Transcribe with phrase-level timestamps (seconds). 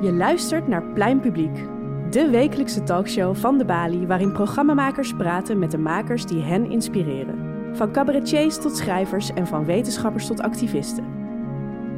[0.00, 1.64] Je luistert naar Plein Publiek,
[2.10, 7.38] de wekelijkse talkshow van de Bali waarin programmamakers praten met de makers die hen inspireren.
[7.72, 11.04] Van cabaretiers tot schrijvers en van wetenschappers tot activisten.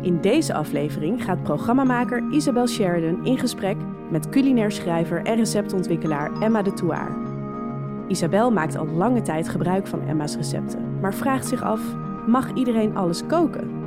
[0.03, 3.76] In deze aflevering gaat programmamaker Isabel Sheridan in gesprek
[4.11, 7.17] met culinair schrijver en receptontwikkelaar Emma de Touaar.
[8.08, 11.80] Isabel maakt al lange tijd gebruik van Emma's recepten, maar vraagt zich af:
[12.26, 13.78] mag iedereen alles koken?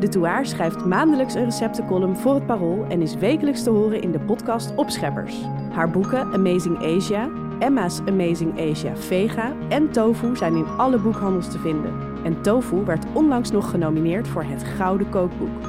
[0.00, 4.12] De Touaar schrijft maandelijks een receptencolumn voor het Parool en is wekelijks te horen in
[4.12, 5.34] de podcast Opscheppers.
[5.72, 7.28] Haar boeken Amazing Asia,
[7.58, 11.92] Emma's Amazing Asia Vega en Tofu zijn in alle boekhandels te vinden.
[12.24, 15.66] En Tofu werd onlangs nog genomineerd voor het Gouden Kookboek.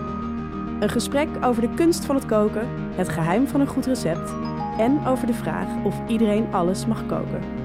[0.80, 4.34] Een gesprek over de kunst van het koken, het geheim van een goed recept
[4.77, 7.57] en over de vraag of iedereen alles mag koken.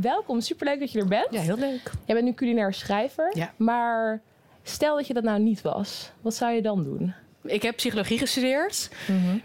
[0.00, 1.26] Welkom, superleuk dat je er bent.
[1.30, 1.90] Ja, heel leuk.
[2.04, 3.52] Jij bent nu culinair schrijver, Ja.
[3.56, 4.20] maar
[4.62, 7.14] stel dat je dat nou niet was, wat zou je dan doen?
[7.44, 8.88] Ik heb psychologie gestudeerd.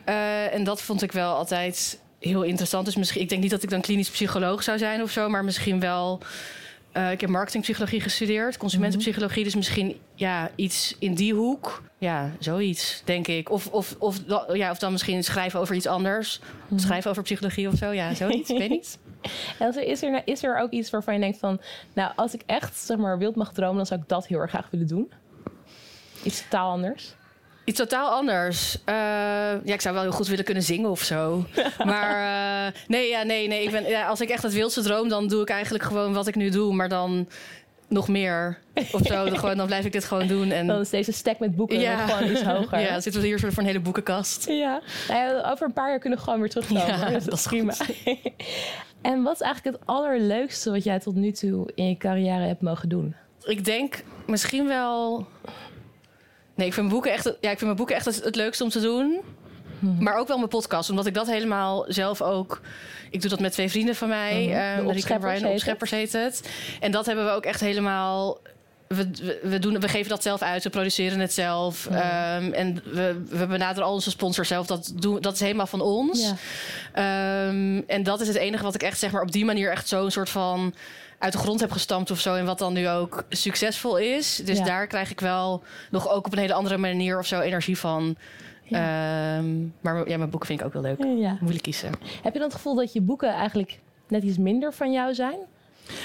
[0.05, 2.85] Eh, en dat vond ik wel altijd heel interessant.
[2.85, 5.43] Dus misschien, ik denk niet dat ik dan klinisch psycholoog zou zijn of zo, maar
[5.43, 6.19] misschien wel.
[6.91, 9.43] eh, ik heb marketingpsychologie gestudeerd, consumentenpsychologie.
[9.43, 11.83] Dus misschien ja, iets in die hoek.
[11.97, 13.49] Ja, zoiets, denk ik.
[13.51, 14.17] Of, of, of,
[14.53, 16.39] ja, of dan misschien schrijven over iets anders.
[16.75, 17.91] Schrijven over psychologie of zo.
[17.91, 18.49] Ja, zoiets.
[18.49, 18.97] ik weet niet.
[19.59, 21.61] Er- is, er, is er ook iets waarvan je denkt van,
[21.93, 24.49] nou, als ik echt zeg maar wild mag dromen, dan zou ik dat heel erg
[24.49, 25.11] graag willen doen?
[26.23, 27.15] Iets totaal anders?
[27.65, 28.77] Iets totaal anders.
[28.85, 28.95] Eh,
[29.63, 31.45] ja, ik zou wel heel goed willen kunnen zingen of zo.
[31.85, 32.11] maar
[32.67, 33.63] eh, nee, ja, nee, nee.
[33.63, 36.27] Ik ben, ja, als ik echt het wildste droom, dan doe ik eigenlijk gewoon wat
[36.27, 36.73] ik nu doe.
[36.73, 37.27] Maar dan
[37.87, 38.59] nog meer
[38.91, 39.25] of zo.
[39.25, 40.51] Dan, gewoon, dan blijf ik dit gewoon doen.
[40.51, 42.01] En, Dan is deze stack met boeken ja.
[42.05, 42.79] nog gewoon iets hoger.
[42.85, 44.47] ja, dan zitten we hier voor een hele boekenkast.
[44.47, 44.81] Ja.
[45.07, 46.87] Nou ja, over een paar jaar kunnen we gewoon weer terugkomen.
[46.87, 47.73] Ja, dus dat, is prima.
[49.01, 52.61] En wat is eigenlijk het allerleukste wat jij tot nu toe in je carrière hebt
[52.61, 53.15] mogen doen?
[53.43, 55.27] Ik denk misschien wel...
[56.55, 58.63] Nee, ik vind mijn boeken echt, ja, ik vind mijn boeken echt het, het leukste
[58.63, 59.21] om te doen.
[59.99, 62.61] Maar ook wel mijn podcast, omdat ik dat helemaal zelf ook...
[63.09, 64.45] Ik doe dat met twee vrienden van mij.
[64.45, 64.55] Mhm.
[64.55, 65.45] eh, De Marieke en Brian.
[65.45, 66.49] Opscheppers heet het.
[66.79, 68.37] En dat hebben we ook echt helemaal...
[68.95, 71.85] We, we, doen, we geven dat zelf uit, we produceren het zelf.
[71.87, 74.65] Ehm, en we, we benaderen al onze sponsors zelf.
[74.67, 76.21] Dat, doen, dat is helemaal van ons.
[76.21, 76.35] Ja.
[76.93, 79.87] Ehm, en dat is het enige wat ik echt zeg maar op die manier echt
[79.87, 80.73] zo'n soort van
[81.17, 82.35] uit de grond heb gestampt of zo.
[82.35, 84.41] En wat dan nu ook succesvol is.
[84.45, 84.63] Dus Ja.
[84.63, 88.15] daar krijg ik wel nog ook op een hele andere manier of zo energie van.
[88.69, 90.97] Ehm, maar ja, mijn boeken vind ik ook wel leuk.
[91.39, 91.89] Moeilijk kiezen.
[92.23, 95.37] Heb je dan het gevoel dat je boeken eigenlijk net iets minder van jou zijn?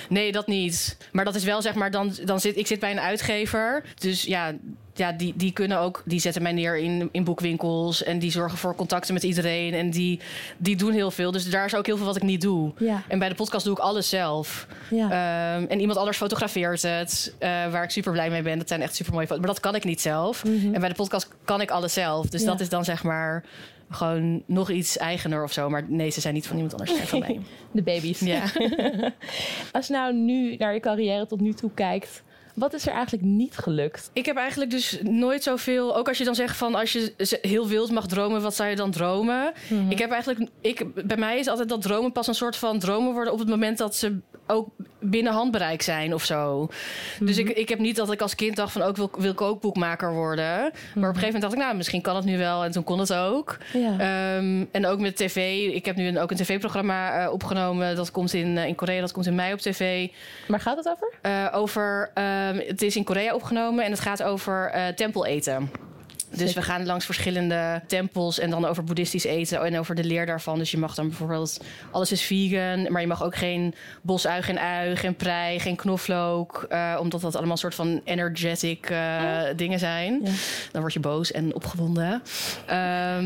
[0.09, 0.97] Nee, dat niet.
[1.13, 3.83] Maar dat is wel zeg maar, dan, dan zit ik zit bij een uitgever.
[3.99, 4.55] Dus ja,
[4.95, 8.03] ja die, die kunnen ook, die zetten mij neer in, in boekwinkels.
[8.03, 9.75] En die zorgen voor contacten met iedereen.
[9.75, 10.21] En die,
[10.57, 11.31] die doen heel veel.
[11.33, 12.73] Dus daar is ook heel veel wat ik niet doe.
[12.79, 13.03] Ja.
[13.09, 14.67] En bij de podcast doe ik alles zelf.
[14.91, 15.05] Ja.
[15.05, 18.59] Ehm, en iemand anders fotografeert het, eh, waar ik super blij mee ben.
[18.59, 19.45] Dat zijn echt super mooie foto's.
[19.45, 20.45] Maar dat kan ik niet zelf.
[20.73, 22.27] En bij de podcast kan ik alles zelf.
[22.27, 22.51] Dus Mhm.
[22.51, 22.57] Ja.
[22.57, 23.45] dat is dan zeg maar
[23.91, 25.69] gewoon nog iets eigener of zo.
[25.69, 27.41] Maar nee, ze zijn niet van iemand anders, ze zijn van mij.
[27.73, 28.21] De baby's.
[28.21, 28.43] Ja.
[29.73, 32.23] Als je nou nu naar je carrière tot nu toe kijkt,
[32.57, 34.11] wat is er eigenlijk niet gelukt?
[34.13, 35.97] Ik heb eigenlijk dus nooit zoveel.
[35.97, 38.77] Ook als je dan zegt van als je heel wild mag dromen, wat zou je
[38.77, 39.53] dan dromen?
[39.89, 40.51] Ik heb eigenlijk.
[40.61, 43.49] Ik, bij mij is altijd dat dromen pas een soort van dromen worden op het
[43.49, 44.69] moment dat ze ook
[45.01, 46.69] binnen handbereik zijn of zo.
[47.21, 50.13] Dus ik, ik heb niet dat ik als kind dacht van ook wil, wil kookboekmaker
[50.13, 50.57] worden.
[50.57, 52.65] Maar op een gegeven moment dacht ik, nou, misschien kan het nu wel.
[52.65, 53.57] En toen kon het ook.
[53.73, 53.99] Ja.
[53.99, 55.67] Ehm, en ook met tv.
[55.75, 57.97] Ik heb nu een, ook een tv-programma eh, opgenomen.
[57.97, 60.09] Dat komt in, eh, in Korea, dat komt in mei op tv.
[60.49, 61.13] Waar gaat het over?
[61.23, 65.71] Eh, over, ehm, het is in Korea opgenomen en het gaat over eh tempeleten.
[66.37, 70.27] Dus we gaan langs verschillende tempels en dan over boeddhistisch eten en over de leer
[70.27, 70.59] daarvan.
[70.59, 71.61] Dus je mag dan bijvoorbeeld,
[71.91, 76.67] alles is vegan, maar je mag ook geen bosui, geen ui, geen prei, geen knoflook.
[76.69, 80.21] eh, omdat dat allemaal soort van energetic eh, dingen zijn.
[80.25, 80.31] Ja.
[80.73, 82.23] Dan word je boos en opgewonden.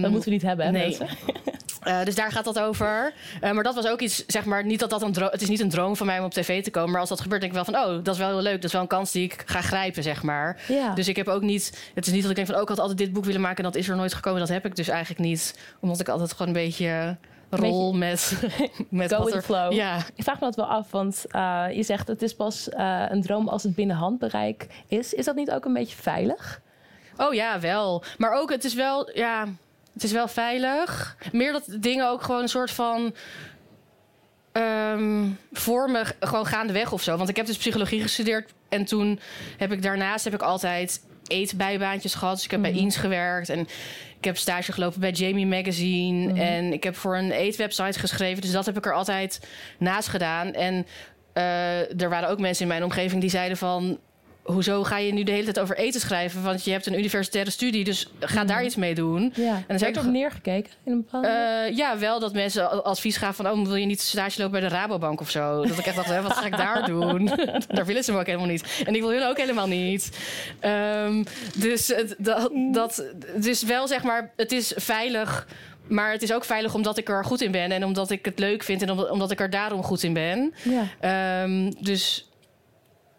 [0.01, 0.83] Dat moeten we niet hebben, hè, nee.
[0.83, 1.09] mensen?
[1.81, 3.13] eh, dus daar gaat dat over.
[3.41, 5.29] Eh, maar dat was ook iets, zeg maar, niet dat dat een droom...
[5.31, 6.91] Het is niet een droom van mij om op tv te komen.
[6.91, 7.89] Maar als dat gebeurt, denk ik wel van...
[7.89, 8.55] Oh, dat is wel heel leuk.
[8.55, 10.63] Dat is wel een kans die ik ga grijpen, zeg maar.
[10.69, 10.95] Ja.
[10.95, 11.91] Dus ik heb ook niet...
[11.95, 12.57] Het is niet dat ik denk van...
[12.57, 14.41] Oh, ik had altijd dit boek willen maken en dat is er nooit gekomen.
[14.41, 15.59] Dat heb ik dus eigenlijk niet.
[15.81, 17.17] Omdat ik altijd gewoon een beetje
[17.51, 18.43] rol met,
[18.89, 19.43] met Go er...
[19.43, 19.73] flow.
[19.73, 22.69] Ja, Ik vraag me dat wel af, want eh, je zegt het is pas
[23.09, 25.15] een droom als het binnen handbereik is.
[25.15, 26.61] Is dat niet ook een beetje veilig?
[27.17, 28.03] Oh ja, wel.
[28.19, 29.47] Maar ook, het is wel, ja,
[29.93, 31.17] het is wel veilig.
[31.33, 33.15] Meer dat dingen ook gewoon een soort van
[34.53, 37.17] ehm vormen, gewoon gaandeweg of zo.
[37.17, 39.21] Want ik heb dus psychologie gestudeerd en toen
[39.57, 42.35] heb ik daarnaast heb ik altijd eetbijbaantjes gehad.
[42.35, 43.61] Dus ik heb bij Eens gewerkt en
[44.19, 46.41] ik heb stage gelopen bij Jamie Magazine.
[46.41, 48.43] En ik heb voor een eetwebsite geschreven.
[48.43, 49.41] Dus dat heb ik er altijd
[49.79, 50.53] naast gedaan.
[50.53, 50.87] En
[51.33, 53.99] eh, er waren ook mensen in mijn omgeving die zeiden van
[54.43, 56.43] hoezo ga je nu de hele tijd over eten schrijven?
[56.43, 59.33] Want je hebt een universitaire studie, dus ga daar iets mee doen.
[59.37, 59.55] Ja.
[59.55, 61.29] En dan Werd er op neergekeken in een bepaalde...
[61.29, 63.59] eh, ja, wel dat mensen advies gaven van...
[63.59, 65.67] oh, wil je niet stage lopen bij de Rabobank of zo?
[65.67, 67.25] Dat ik echt dacht, hè, wat ga ik daar doen?
[67.69, 68.83] daar willen ze me ook helemaal niet.
[68.87, 70.19] En ik wil hun ook helemaal niet.
[70.61, 71.25] Ehm,
[71.57, 75.47] dus het, dat, dat, het is wel, zeg maar, het is veilig...
[75.87, 77.73] Maar het is ook veilig omdat ik er goed in ben...
[77.73, 80.55] en omdat ik het leuk vind en omdat, omdat ik er daarom goed in ben.
[80.63, 80.83] ja.
[81.01, 82.30] Ehm, dus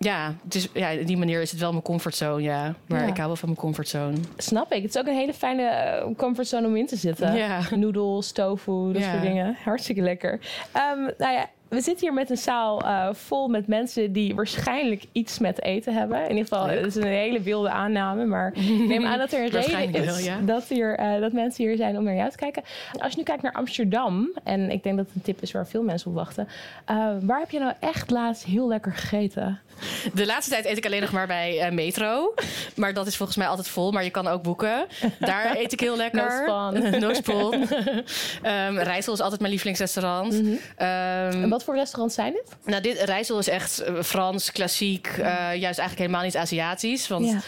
[0.04, 2.76] ja, dus, ja, op die manier is het wel mijn comfortzone, ja.
[2.88, 3.08] Maar Ja.
[3.08, 4.18] ik hou wel van mijn comfortzone.
[4.38, 4.82] Snap ik.
[4.82, 7.34] Het is ook een hele fijne eh, comfortzone om in te zitten.
[7.36, 7.60] Ja.
[7.76, 9.12] Noedels, tofu, dat Ja.
[9.12, 9.58] soort dingen.
[9.64, 10.40] Hartstikke lekker.
[10.72, 15.04] Ehm, nou ja, we zitten hier met een zaal eh, vol met mensen die waarschijnlijk
[15.12, 16.22] iets met eten hebben.
[16.24, 18.26] In ieder geval, het is een hele wilde aanname.
[18.26, 20.38] Maar ik neem aan dat er een reden is wel, ja.
[20.46, 22.64] dat, hier, eh, dat mensen hier zijn om naar jou te kijken.
[23.00, 25.68] Als je nu kijkt naar Amsterdam, en ik denk dat het een tip is waar
[25.68, 26.48] veel mensen op wachten.
[26.86, 29.60] eh, waar heb je nou echt laatst heel lekker gegeten?
[30.14, 32.34] De laatste tijd eet ik alleen nog maar bij Metro.
[32.76, 33.92] Maar dat is volgens mij altijd vol.
[33.92, 34.86] Maar je kan ook boeken.
[35.20, 36.50] Daar eet ik heel lekker.
[37.00, 37.68] No spon.
[38.42, 40.42] Ehm, Rijssel is altijd mijn lievelingsrestaurant.
[40.42, 40.52] Mhm.
[40.76, 42.56] Ehm, wat voor restaurants zijn dit?
[42.66, 45.08] nou, dit Rijssel is echt eh, Frans, klassiek.
[45.08, 47.08] eh, juist eigenlijk helemaal niet Aziatisch.
[47.08, 47.40] Want, Ja.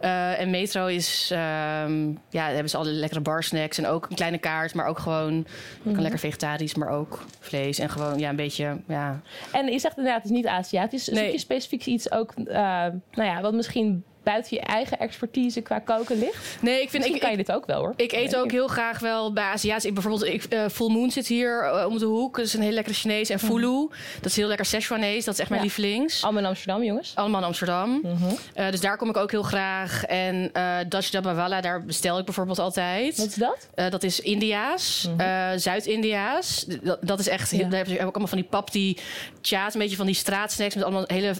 [0.00, 1.28] eh, en Metro is...
[1.32, 3.78] ehm, ja, daar hebben ze alle lekkere barsnacks.
[3.78, 4.74] En ook een kleine kaart.
[4.74, 5.46] Maar ook gewoon...
[5.82, 5.92] Mhm.
[5.92, 7.78] kan lekker vegetarisch, maar ook vlees.
[7.78, 8.80] En gewoon ja, een beetje...
[8.88, 9.20] Ja,
[9.52, 11.04] En je zegt inderdaad, het is niet Aziatisch.
[11.04, 11.32] Zoek Nee.
[11.32, 16.58] je specifiek iets ook, nou ja, wat misschien buiten je eigen expertise qua koken ligt?
[16.60, 16.92] Nee, ik vind...
[16.92, 17.92] Misschien Ik, kan je dit ook wel hoor.
[17.96, 19.84] Ik eet ook heel graag wel bij Aziatisch.
[19.84, 22.36] Ik bijvoorbeeld, ik, eh, Full Moon zit hier eh, om de hoek.
[22.36, 23.28] Dat is een heel lekkere Chinees.
[23.30, 25.24] En Fulu, dat is heel lekker Szechuanees.
[25.24, 25.66] Dat is echt mijn Ja.
[25.68, 26.22] lievelings.
[26.22, 27.12] Allemaal in Amsterdam, jongens.
[27.14, 28.00] Allemaal in Amsterdam.
[28.02, 28.14] Mhm.
[28.54, 30.04] Eh, dus daar kom ik ook heel graag.
[30.04, 30.50] En
[30.88, 33.16] Dutch Dabawala, daar bestel ik bijvoorbeeld altijd.
[33.16, 33.68] Wat is dat?
[33.90, 36.64] Dat is India's, eh, Zuid-India's.
[36.82, 37.60] Dat, dat is echt, Mhm.
[37.60, 37.68] Ja.
[37.68, 38.96] daar heb je ook allemaal van die papti
[39.42, 41.34] chaat, een beetje van die straatsnacks met allemaal hele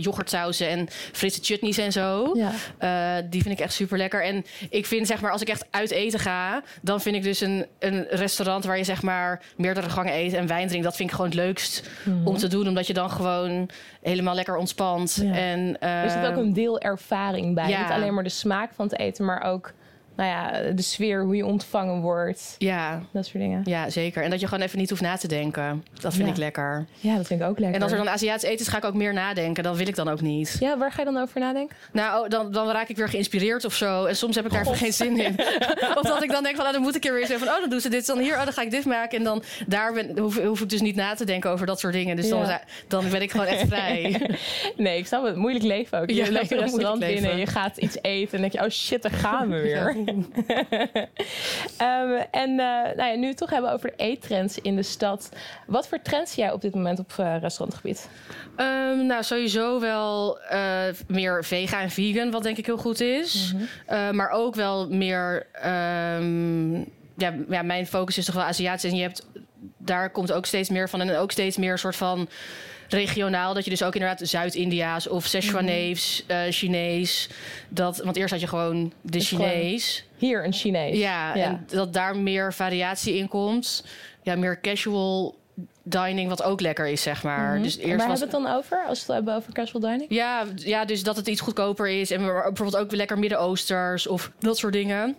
[0.00, 1.99] yoghurtsauzen en frisse chutneys en zo.
[2.34, 2.50] Ja.
[2.78, 4.24] Eh, die vind ik echt super lekker.
[4.24, 7.40] En ik vind, zeg maar, als ik echt uit eten ga, dan vind ik dus
[7.40, 10.84] een, een restaurant waar je, zeg maar, meerdere gangen eet en wijn drinkt.
[10.84, 11.90] Dat vind ik gewoon het leukst
[12.24, 13.68] om te doen, omdat je dan gewoon
[14.02, 15.16] helemaal lekker ontspant.
[15.16, 15.26] Mhm.
[15.26, 15.34] Ja.
[15.34, 17.68] En, eh, Er zit ook een deel ervaring bij.
[17.68, 17.82] ja.
[17.82, 19.72] Niet alleen maar de smaak van het eten, maar ook
[20.20, 22.54] nou ja, de sfeer, hoe je ontvangen wordt.
[22.58, 23.62] Ja, Dat soort dingen.
[23.64, 24.22] ja, zeker.
[24.22, 25.84] En dat je gewoon even niet hoeft na te denken.
[26.00, 26.32] Dat vind Ja.
[26.32, 26.86] ik lekker.
[26.94, 27.76] Ja, dat vind ik ook lekker.
[27.76, 29.62] En als er dan Aziatisch eten is, ga ik ook meer nadenken.
[29.62, 30.56] Dat wil ik dan ook niet.
[30.60, 31.76] Ja, waar ga je dan over nadenken?
[31.92, 34.04] Nou, oh, dan, dan raak ik weer geïnspireerd of zo.
[34.04, 35.34] En soms heb ik daar even geen zin in.
[35.98, 37.54] of dat ik dan denk van, nou, dan moet ik er weer zeggen van...
[37.54, 39.18] oh, dan doen ze dit dan hier, oh, dan ga ik dit maken.
[39.18, 41.92] En dan daar ben, hoef, hoef ik dus niet na te denken over dat soort
[41.92, 42.16] dingen.
[42.16, 42.60] Dus dan, Ja.
[42.88, 44.20] dan ben ik gewoon echt vrij.
[44.76, 45.36] Nee, ik snap het.
[45.36, 46.08] Moeilijk leven ook.
[46.10, 49.02] Je Ja, loopt een restaurant binnen, je gaat iets eten en denk je, oh shit,
[49.02, 49.96] daar gaan we weer.
[51.76, 54.82] Ehm, en eh, nou ja, nu we het toch hebben over de eettrends in de
[54.82, 55.28] stad.
[55.66, 58.08] Wat voor trends zie jij op dit moment op eh, restaurantgebied?
[58.56, 63.54] Ehm, nou, sowieso wel eh, meer vega en vegan, wat denk ik heel goed is.
[63.86, 65.46] Eh, maar ook wel meer...
[65.52, 66.74] ehm,
[67.16, 68.90] ja, ja, mijn focus is toch wel Aziatisch.
[68.90, 69.26] En je hebt,
[69.78, 71.00] daar komt ook steeds meer van.
[71.00, 72.28] En ook steeds meer een soort van
[72.92, 73.54] regionaal.
[73.54, 77.28] Dat je dus ook inderdaad Zuid-India's of Szechuanees, eh Chinees.
[77.68, 80.04] Dat, want eerst had je gewoon de Dus gewoon Chinees.
[80.16, 80.98] Hier een Chinees.
[80.98, 83.84] Ja, en dat daar meer variatie in komt.
[84.22, 85.38] Ja, meer casual
[85.82, 87.54] dining, wat ook lekker is, zeg maar.
[87.54, 87.62] Mhm.
[87.62, 88.86] Dus En eerst waar was hebben we het dan over?
[88.88, 90.06] Als we het hebben over casual dining?
[90.08, 92.10] ja, ja, dus dat het iets goedkoper is.
[92.10, 95.16] En bijvoorbeeld ook lekker Midden-Oosters of dat soort dingen.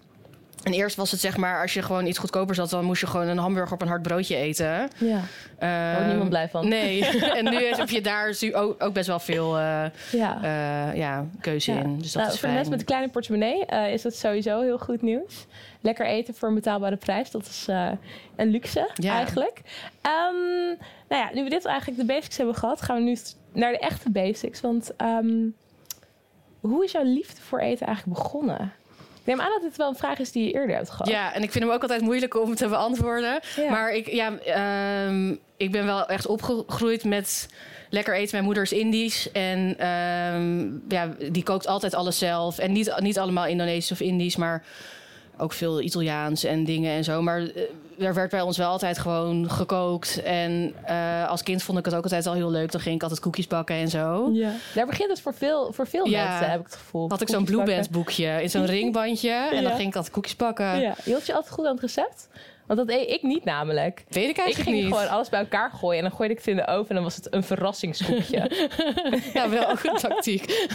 [0.63, 2.69] En eerst was het zeg maar, als je gewoon iets goedkoper zat...
[2.69, 4.89] dan moest je gewoon een hamburger op een hard broodje eten.
[4.97, 5.19] Ja,
[5.59, 6.67] Ehm, niemand blij van.
[6.67, 7.05] Nee,
[7.37, 10.39] en nu heb je daar ook, ook best wel veel eh, Ja.
[10.43, 11.79] eh, ja, keuze Ja.
[11.79, 11.97] in.
[11.97, 15.01] Dus dat Nou, is voor mensen met een kleine portemonnee is dat sowieso heel goed
[15.01, 15.45] nieuws.
[15.81, 17.65] Lekker eten voor een betaalbare prijs, dat is
[18.35, 19.13] een luxe Ja.
[19.13, 19.61] eigenlijk.
[20.01, 20.65] Ehm,
[21.09, 23.17] nou ja, nu we dit eigenlijk de basics hebben gehad, gaan we nu
[23.53, 24.61] naar de echte basics.
[24.61, 25.33] Want ehm,
[26.59, 28.73] hoe is jouw liefde voor eten eigenlijk begonnen?
[29.21, 31.07] Ik neem aan dat dit wel een vraag is die je eerder hebt gehad.
[31.07, 33.39] Ja, en ik vind hem ook altijd moeilijk om te beantwoorden.
[33.55, 33.69] Ja.
[33.69, 37.49] Maar ik, ja, ehm, ik ben wel echt opgegroeid met
[37.89, 38.29] lekker eten.
[38.31, 39.31] Mijn moeder is Indisch.
[39.31, 42.57] En ehm, ja, die kookt altijd alles zelf.
[42.57, 44.63] En niet, niet allemaal Indonesisch of Indisch, maar
[45.37, 47.21] ook veel Italiaans en dingen en zo.
[47.21, 47.63] Maar eh,
[48.01, 50.21] er werd bij ons wel altijd gewoon gekookt.
[50.23, 52.71] En eh, als kind vond ik het ook altijd al heel leuk.
[52.71, 54.29] Dan ging ik altijd koekjes bakken en zo.
[54.33, 54.51] Ja.
[54.75, 56.27] Daar begint het voor veel, voor veel Ja.
[56.27, 57.09] mensen, heb ik het gevoel.
[57.09, 57.63] Had ik zo'n Blue.
[57.63, 59.49] Band boekje in zo'n ringbandje.
[59.53, 60.65] En dan ging ik altijd koekjes bakken.
[60.65, 60.79] Ja.
[60.79, 62.27] Je hield je altijd goed aan het recept?
[62.71, 64.03] Want dat deed ik niet namelijk.
[64.09, 64.93] Weet ik Ik eigenlijk ging niet.
[64.95, 67.03] gewoon alles bij elkaar gooien en dan gooide ik het in de oven en dan
[67.03, 68.51] was het een verrassingskoekje.
[69.33, 70.67] Ja, wel ook een tactiek.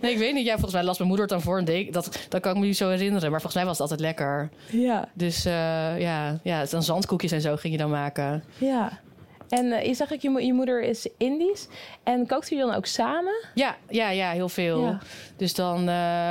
[0.00, 0.44] nee, ik weet niet.
[0.44, 1.92] Ja, volgens mij las mijn moeder het dan voor een ding.
[1.92, 3.30] Dat, dat kan ik me niet zo herinneren.
[3.30, 4.48] Maar volgens mij was het altijd lekker.
[4.70, 5.52] ja, Dus eh,
[6.00, 8.44] ja, ja, dan zandkoekjes en zo ging je dan maken.
[8.58, 9.00] ja.
[9.48, 11.68] En eh, je zag ik, je, mo- je moeder is Indisch.
[12.02, 13.32] En kookten jullie dan ook samen?
[13.54, 14.80] Ja, ja, ja, heel veel.
[14.82, 14.98] Ja.
[15.36, 15.84] Dus dan, eh,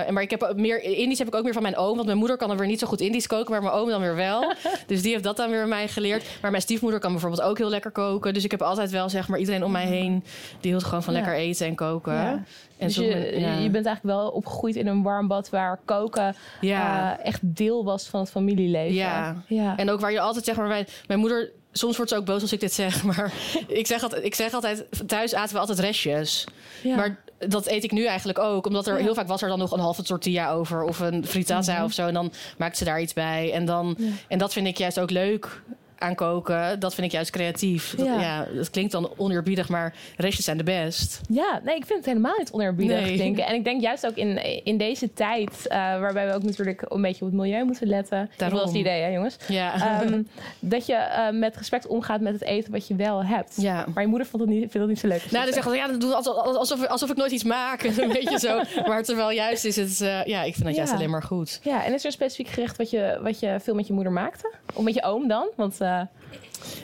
[0.09, 2.37] maar ik heb meer Indisch heb ik ook meer van mijn oom, want mijn moeder
[2.37, 4.53] kan dan weer niet zo goed Indisch koken, maar mijn oom dan weer wel.
[4.87, 6.25] dus die heeft dat dan weer mij geleerd.
[6.41, 8.33] Maar mijn stiefmoeder kan bijvoorbeeld ook heel lekker koken.
[8.33, 10.23] Dus ik heb altijd wel zeg maar iedereen om mij heen
[10.61, 11.19] die hield gewoon van Ja.
[11.19, 12.13] lekker eten en koken.
[12.13, 12.43] Ja.
[12.77, 13.53] En dus je, ja.
[13.57, 17.17] je bent eigenlijk wel opgegroeid in een warm bad waar koken ja.
[17.19, 18.93] eh, echt deel was van het familieleven.
[18.95, 19.35] Ja.
[19.47, 19.77] ja.
[19.77, 22.41] En ook waar je altijd zeg maar, mijn, mijn moeder, soms wordt ze ook boos
[22.41, 23.33] als ik dit zeg, maar
[23.67, 26.45] ik zeg altijd, ik zeg altijd thuis aten we altijd restjes.
[26.83, 26.95] Ja.
[26.95, 28.65] Maar dat eet ik nu eigenlijk ook.
[28.65, 29.03] Omdat er Ja.
[29.03, 30.83] heel vaak was er dan nog een halve tortilla over.
[30.83, 31.83] Of een frittata Mhm.
[31.83, 32.07] of zo.
[32.07, 33.51] En dan maakt ze daar iets bij.
[33.53, 34.05] En, dan, Ja.
[34.27, 35.61] en dat vind ik juist ook leuk
[35.97, 36.79] aan koken.
[36.79, 37.93] Dat vind ik juist creatief.
[37.97, 38.19] Dat, Ja.
[38.21, 38.47] ja.
[38.55, 41.21] dat klinkt dan oneerbiedig, maar restjes zijn de best.
[41.29, 43.17] Ja, nee, ik vind het helemaal niet oneerbiedig Nee.
[43.17, 43.45] denken.
[43.45, 47.01] En ik denk juist ook in, in deze tijd, eh, waarbij we ook natuurlijk een
[47.01, 48.29] beetje op het milieu moeten letten.
[48.37, 48.57] Daarom.
[48.57, 49.37] Dat is het idee, hè, jongens.
[49.47, 49.99] Ja.
[50.01, 50.21] Ehm,
[50.59, 53.53] dat je eh, met respect omgaat met het eten wat je wel hebt.
[53.61, 53.85] ja.
[53.93, 55.17] Maar je moeder vond het niet, vindt het niet zo leuk.
[55.19, 57.83] Nou, dan het zeggen ze, ja, dat doen we alsof, alsof, ik nooit iets maak.
[57.83, 58.61] een beetje zo.
[58.87, 60.97] Maar terwijl juist is het, eh, ja, ik vind dat juist Ja.
[60.97, 61.49] alleen maar goed.
[61.49, 61.63] zegt.
[61.63, 64.11] Ja, en is er een specifiek gerecht wat je, wat je veel met je moeder
[64.13, 64.51] maakte?
[64.73, 65.47] Of met je oom dan?
[65.55, 66.01] Want eh,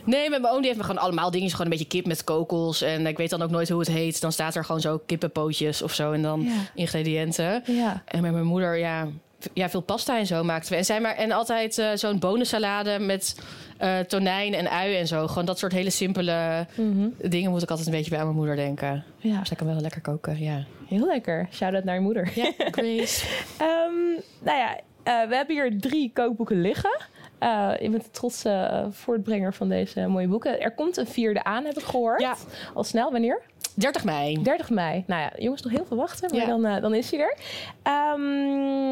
[0.05, 1.49] Nee, met mijn oom die heeft me gewoon allemaal dingen.
[1.49, 2.81] Gewoon een beetje kip met kokos.
[2.81, 4.21] En ik weet dan ook nooit hoe het heet.
[4.21, 6.11] Dan staat er gewoon zo kippenpootjes of zo.
[6.11, 6.51] En dan Ja.
[6.75, 7.63] ingrediënten.
[7.65, 8.03] ja.
[8.05, 9.07] En met mijn moeder, ja,
[9.53, 10.77] ja veel pasta en zo maakten we.
[10.77, 13.39] En, zij maar, en altijd eh, zo'n bonensalade met
[13.77, 15.27] eh, tonijn en ui en zo.
[15.27, 17.07] Gewoon dat soort hele simpele Mhm.
[17.29, 19.03] dingen moet ik altijd een beetje bij aan mijn moeder denken.
[19.17, 20.63] ja, Dus zij kan wel lekker koken, ja.
[20.87, 21.47] heel lekker.
[21.51, 22.31] Shout-out naar je moeder.
[22.35, 23.25] Ja, Grace.
[23.57, 27.01] Ehm, nou ja, we hebben hier drie kookboeken liggen.
[27.43, 30.61] Eh je bent de trotse eh, voortbrenger van deze mooie boeken.
[30.61, 32.21] Er komt een vierde aan, heb ik gehoord.
[32.21, 32.35] Ja.
[32.73, 33.41] Al snel, wanneer?
[33.75, 34.41] 30 mei.
[34.43, 35.03] 30 mei.
[35.07, 36.47] Nou ja, jongens, nog heel veel wachten, maar Ja.
[36.47, 37.37] dan, eh, dan is hij er.
[37.83, 38.91] Ehm,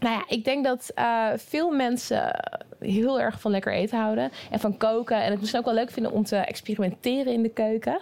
[0.00, 0.92] nou ja, ik denk dat
[1.36, 2.40] veel mensen
[2.78, 4.30] heel erg van lekker eten houden.
[4.50, 5.22] En van koken.
[5.22, 8.00] En het misschien ook wel leuk vinden om te experimenteren in de keuken.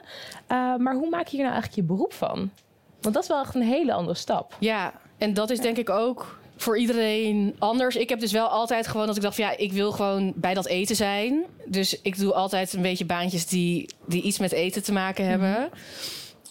[0.79, 2.50] Maar hoe maak je hier nou eigenlijk je beroep van?
[3.00, 4.57] Want dat is wel echt een hele andere stap.
[4.59, 7.97] Ja, en dat is denk ik ook voor iedereen anders.
[7.97, 10.55] Ik heb dus wel altijd gewoon dat ik dacht van ja, ik wil gewoon bij
[10.55, 11.45] dat eten zijn.
[11.67, 15.71] Dus ik doe altijd een beetje baantjes die, die iets met eten te maken hebben.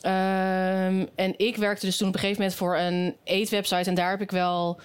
[0.02, 3.90] Ehm, en ik werkte dus toen op een gegeven moment voor een eetwebsite.
[3.90, 4.80] En daar heb ik wel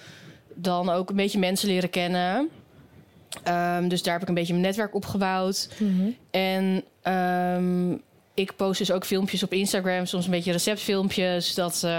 [0.53, 2.49] dan ook een beetje mensen leren kennen.
[3.43, 5.69] Ehm, dus daar heb ik een beetje mijn netwerk opgebouwd.
[6.31, 7.97] En ehm,
[8.35, 11.53] ik post dus ook filmpjes op Instagram, soms een beetje receptfilmpjes.
[11.53, 11.91] Dat, eh,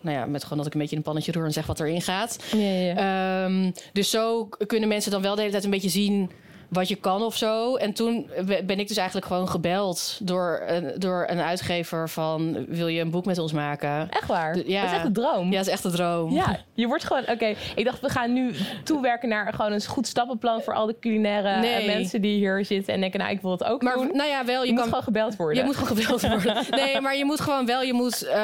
[0.00, 1.80] nou ja, met gewoon dat ik een beetje in een pannetje roer en zeg wat
[1.80, 2.38] erin gaat.
[2.52, 3.44] Ja, ja, ja.
[3.44, 6.30] Ehm, dus zo kunnen mensen dan wel de hele tijd een beetje zien
[6.68, 7.76] wat je kan of zo.
[7.76, 8.30] En toen
[8.64, 12.64] ben ik dus eigenlijk gewoon gebeld door een, door een uitgever van...
[12.68, 14.08] wil je een boek met ons maken?
[14.10, 14.52] Echt waar?
[14.52, 14.80] De- ja.
[14.80, 15.50] Dat is echt een droom.
[15.50, 16.32] Ja, dat is echt een droom.
[16.32, 17.22] Ja, je wordt gewoon...
[17.28, 18.52] Oké, ik dacht we gaan nu
[18.84, 20.60] toewerken naar gewoon een goed stappenplan...
[20.62, 21.86] voor al de culinaire Nee.
[21.86, 23.20] mensen die hier zitten en denken...
[23.20, 24.10] nou, ik wil het ook Maar doen.
[24.12, 24.88] nou ja, wel, Je, je, moet kan...
[24.88, 25.58] gewoon gebeld worden.
[25.58, 26.64] Je moet gewoon gebeld worden.
[26.70, 28.22] Nee, maar je moet gewoon wel, je moet...
[28.22, 28.38] eh,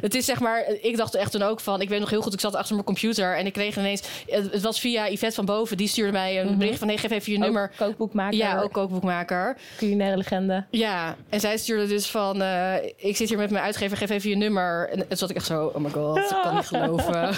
[0.00, 1.80] het is zeg maar, ik dacht echt toen ook van...
[1.80, 4.02] Ik weet nog heel goed, ik zat achter mijn computer en ik kreeg ineens...
[4.26, 6.58] Het, het was via Yvette van Boven, die stuurde mij een Mhm.
[6.58, 6.86] bericht van...
[6.86, 7.70] nee, geef even je Ook nummer.
[7.76, 9.56] kookboekmaker, Ja, ook kookboekmaker.
[9.76, 10.64] culinaire legende.
[10.70, 12.42] Ja, en zij stuurde dus van...
[12.42, 14.88] eh, ik zit hier met mijn uitgever, geef even je nummer.
[14.92, 17.28] En toen zat ik echt zo, oh my god, ik kan niet geloven.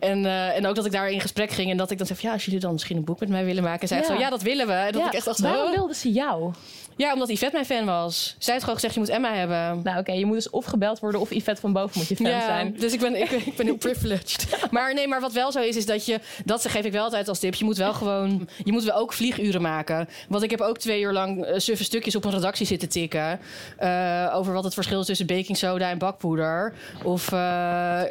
[0.00, 2.18] en, eh, en ook dat ik daar in gesprek ging en dat ik dan zei...
[2.18, 3.80] van, ja, als jullie dan misschien een boek met mij willen maken.
[3.80, 4.04] En zij Ja.
[4.04, 4.72] zo, ja, dat willen we.
[4.72, 5.40] En dat Ja, ik echt dacht.
[5.40, 6.52] Waarom wilden ze jou?
[6.96, 8.34] Ja, omdat Yvette mijn fan was.
[8.38, 9.80] Zij had gewoon gezegd, je moet Emma hebben.
[9.84, 12.26] Nou oké, je moet dus of gebeld worden of Yvette van boven moet je fan
[12.40, 12.74] zijn.
[12.78, 14.46] dus ik ben, ik, ik ben heel privileged.
[14.70, 16.20] Maar nee, maar wat wel zo is, is dat je...
[16.44, 17.54] Dat geef ik wel altijd als tip.
[17.54, 18.48] Je moet wel gewoon...
[18.64, 20.08] Je moet wel ook vlieguren maken.
[20.28, 23.40] Want ik heb ook twee uur lang eh, suffe stukjes op een redactie zitten tikken.
[23.78, 26.72] eh, over wat het verschil is tussen baking soda en bakpoeder.
[27.02, 27.38] Of eh,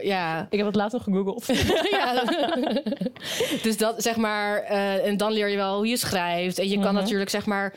[0.03, 0.47] ja...
[0.49, 1.45] Ik heb het nog gegoogeld.
[1.91, 2.23] ja.
[3.61, 4.57] dus dat zeg maar...
[5.03, 6.59] en dan leer je wel hoe je schrijft.
[6.59, 7.03] En je kan Mhm.
[7.03, 7.73] natuurlijk zeg maar...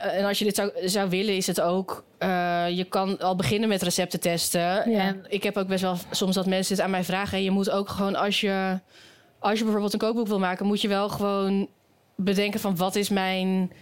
[0.00, 2.04] eh, en als je dit zou, zou willen, is het ook...
[2.18, 4.60] eh, je kan al beginnen met recepten testen.
[4.60, 4.84] Ja.
[5.00, 7.38] En ik heb ook best wel soms dat mensen het aan mij vragen.
[7.38, 8.78] En je moet ook gewoon als je...
[9.38, 10.66] Als je bijvoorbeeld een kookboek wil maken...
[10.66, 11.68] moet je wel gewoon
[12.16, 12.76] bedenken van...
[12.76, 13.72] wat is mijn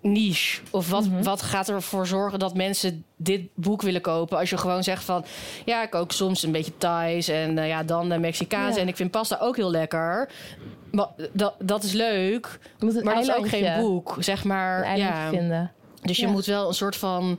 [0.00, 0.60] niche?
[0.70, 1.22] Of wat, Mhm.
[1.22, 4.38] wat gaat ervoor zorgen dat mensen dit boek willen kopen?
[4.38, 5.24] Als je gewoon zegt van...
[5.64, 8.76] ja, ik kook soms een beetje Thais en eh, ja, dan de Mexicaanse.
[8.76, 8.82] Ja.
[8.82, 10.28] En ik vind pasta ook heel lekker.
[10.92, 14.96] Maar dat, dat is leuk, maar dat is ook geen boek, zeg maar.
[14.98, 15.28] Ja.
[15.28, 15.72] vinden.
[16.02, 16.32] Dus je Ja.
[16.32, 17.38] moet wel een soort van...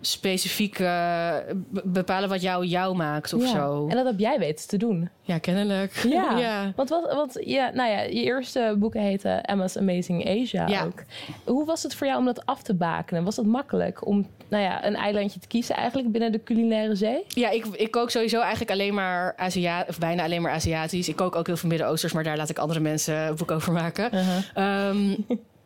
[0.00, 3.48] specifiek be- bepalen wat jou jou maakt of Ja.
[3.48, 3.86] zo.
[3.88, 5.08] En dat heb jij weten te doen.
[5.22, 5.92] Ja, kennelijk.
[6.08, 6.38] Ja.
[6.46, 6.72] ja.
[6.76, 10.84] Want, wat, want ja, nou ja, je eerste boeken heten Emma's Amazing Asia Ja.
[10.84, 11.02] ook.
[11.44, 13.24] Hoe was het voor jou om dat af te bakenen?
[13.24, 17.24] Was het makkelijk om nou ja, een eilandje te kiezen eigenlijk binnen de culinaire zee?
[17.28, 21.08] Ja, ik, ik kook sowieso eigenlijk alleen maar Aziatisch, of bijna alleen maar Aziatisch.
[21.08, 23.72] Ik kook ook heel veel Midden-Oosters, maar daar laat ik andere mensen een boek over
[23.72, 24.10] maken.
[24.54, 25.14] Ehm,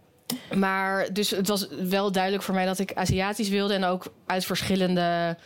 [0.65, 4.45] maar dus het was wel duidelijk voor mij dat ik Aziatisch wilde en ook uit
[4.45, 5.37] verschillende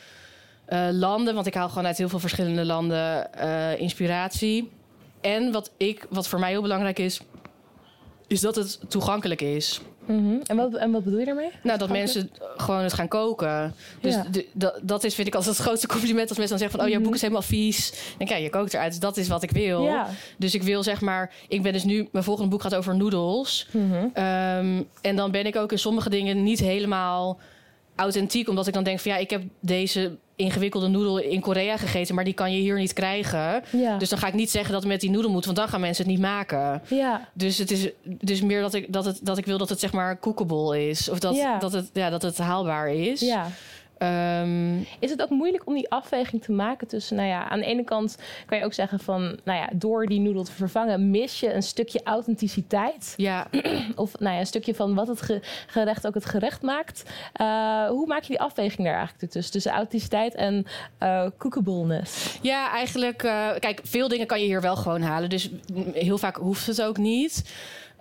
[0.64, 4.70] eh, landen, want ik haal gewoon uit heel veel verschillende landen eh, inspiratie.
[5.20, 7.20] En wat, ik, wat voor mij heel belangrijk is,
[8.26, 9.80] is dat het toegankelijk is.
[10.06, 10.34] Mhm.
[10.46, 11.50] en, wat, en wat bedoel je daarmee?
[11.62, 13.74] Nou, dat mensen gewoon het gaan koken.
[14.00, 14.24] Dus Ja.
[14.30, 16.86] de- dat- dat is, vind ik, altijd het grootste compliment als mensen dan zeggen van...
[16.88, 18.14] oh, jouw boek is helemaal vies.
[18.18, 18.90] Dan ja, je kookt eruit.
[18.90, 19.82] Dus dat is wat ik wil.
[19.82, 20.08] Ja.
[20.36, 21.32] Dus ik wil zeg maar...
[21.48, 22.08] Ik ben dus nu...
[22.12, 23.68] Mijn volgende boek gaat over noedels.
[23.70, 24.06] Mhm.
[24.12, 27.38] Ehm, en dan ben ik ook in sommige dingen niet helemaal
[27.96, 28.48] authentiek.
[28.48, 29.10] Omdat ik dan denk van...
[29.12, 32.14] ja, ik heb deze ingewikkelde noedel in Korea gegeten...
[32.14, 33.62] maar die kan je hier niet krijgen.
[33.70, 33.98] Ja.
[33.98, 35.44] Dus dan ga ik niet zeggen dat het met die noedel moet...
[35.44, 36.82] want dan gaan mensen het niet maken.
[36.88, 37.28] ja.
[37.32, 39.92] Dus het is dus meer dat ik, dat het, dat ik wil dat het zeg
[39.92, 41.08] maar cookable is.
[41.08, 41.58] Of dat, Ja.
[41.58, 43.20] dat, het, ja, dat het haalbaar is.
[43.20, 43.46] ja.
[44.06, 47.64] Ehm, Is het ook moeilijk om die afweging te maken tussen, nou ja, aan de
[47.64, 48.16] ene kant
[48.46, 51.62] kan je ook zeggen van, nou ja, door die noedel te vervangen mis je een
[51.62, 53.14] stukje authenticiteit.
[53.16, 53.46] ja,
[53.96, 57.02] Of nou ja, een stukje van wat het ge- gerecht ook het gerecht maakt.
[57.32, 59.52] Eh, hoe maak je die afweging daar eigenlijk tussen?
[59.52, 60.66] Tussen authenticiteit en
[61.38, 62.38] cookableness.
[62.42, 63.22] ja, eigenlijk...
[63.22, 65.28] eh, kijk, veel dingen kan je hier wel gewoon halen.
[65.28, 65.50] Dus
[65.92, 67.42] heel vaak hoeft het ook niet.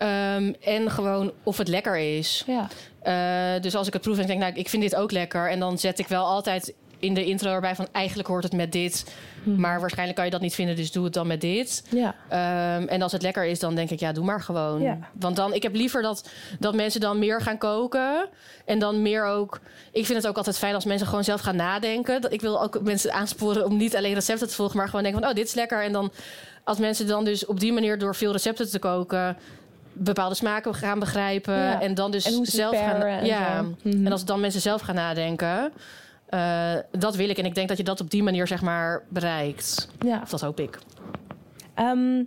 [0.01, 2.43] Ehm, en gewoon of het lekker is.
[2.48, 2.67] Ja.
[3.01, 5.50] Eh, dus als ik het proef en ik denk, nou, ik vind dit ook lekker.
[5.50, 7.88] En dan zet ik wel altijd in de intro erbij van...
[7.91, 9.15] eigenlijk hoort het met dit.
[9.43, 11.84] Maar waarschijnlijk kan je dat niet vinden, dus doe het dan met dit.
[11.89, 12.15] Ja.
[12.27, 14.81] Ehm, en als het lekker is, dan denk ik, ja, doe maar gewoon.
[14.81, 14.98] Ja.
[15.13, 16.29] Want dan, ik heb liever dat,
[16.60, 18.29] dat mensen dan meer gaan koken.
[18.65, 19.60] En dan meer ook...
[19.91, 22.31] Ik vind het ook altijd fijn als mensen gewoon zelf gaan nadenken.
[22.31, 24.77] Ik wil ook mensen aansporen om niet alleen recepten te volgen...
[24.77, 25.84] maar gewoon denken van, oh, dit is lekker.
[25.84, 26.12] En dan
[26.63, 29.38] als mensen dan dus op die manier door veel recepten te koken...
[30.03, 31.53] bepaalde smaken gaan begrijpen.
[31.53, 31.81] Ja.
[31.81, 33.01] En dan dus En zelf gaan...
[33.01, 33.75] en ja, zo.
[33.89, 34.05] Mhm.
[34.05, 35.72] en als dan mensen zelf gaan nadenken...
[36.29, 37.38] eh, dat wil ik.
[37.38, 39.88] En ik denk dat je dat op die manier, zeg maar, bereikt.
[40.05, 40.20] ja.
[40.24, 40.79] Of dat hoop ik.
[41.74, 42.24] Ehm,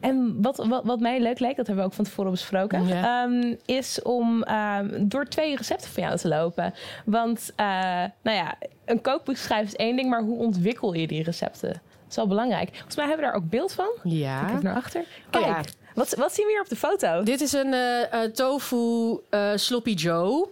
[0.00, 3.24] en wat, wat, wat mij leuk lijkt, dat hebben we ook van tevoren besproken, Ja.
[3.24, 6.74] ehm, is om ehm, door twee recepten van jou te lopen.
[7.04, 7.66] Want, eh,
[8.22, 11.68] nou ja, een kookboek schrijven is één ding, maar hoe ontwikkel je die recepten?
[11.72, 12.68] Dat is wel belangrijk.
[12.72, 13.88] Volgens mij hebben we daar ook beeld van.
[14.02, 14.44] Ja.
[14.44, 15.04] Kijk naar achter.
[15.30, 15.60] Kijk, ja.
[15.98, 17.22] Wat, wat zien we hier op de foto?
[17.22, 20.48] Dit is een eh, eh, tofu eh, sloppy Joe.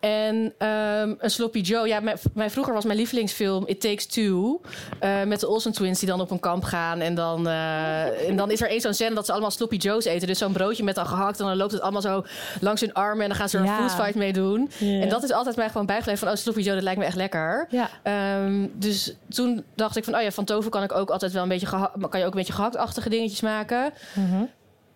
[0.00, 1.88] En ehm, een sloppy Joe.
[1.88, 4.60] Ja, mijn, mijn, vroeger was mijn lievelingsfilm It Takes Two.
[5.00, 7.00] eh, met de Olsen twins die dan op een kamp gaan.
[7.00, 10.04] En dan, eh, en dan is er één zo'n scène dat ze allemaal sloppy Joes
[10.04, 10.26] eten.
[10.26, 11.40] Dus zo'n broodje met dan gehakt.
[11.40, 12.24] En dan loopt het allemaal zo
[12.60, 13.22] langs hun armen.
[13.22, 13.70] En dan gaan ze er Ja.
[13.82, 14.70] een foodfight mee doen.
[14.80, 16.28] En dat is altijd mij gewoon bijgebleven van...
[16.28, 17.66] Oh, sloppy Joe, dat lijkt me echt lekker.
[17.70, 17.88] Ja.
[18.02, 20.14] Ehm, dus toen dacht ik van...
[20.14, 21.90] Oh ja, van tofu kan ik ook altijd wel een beetje...
[22.08, 23.92] kan je ook een beetje gehaktachtige dingetjes maken.
[24.14, 24.42] Mhm.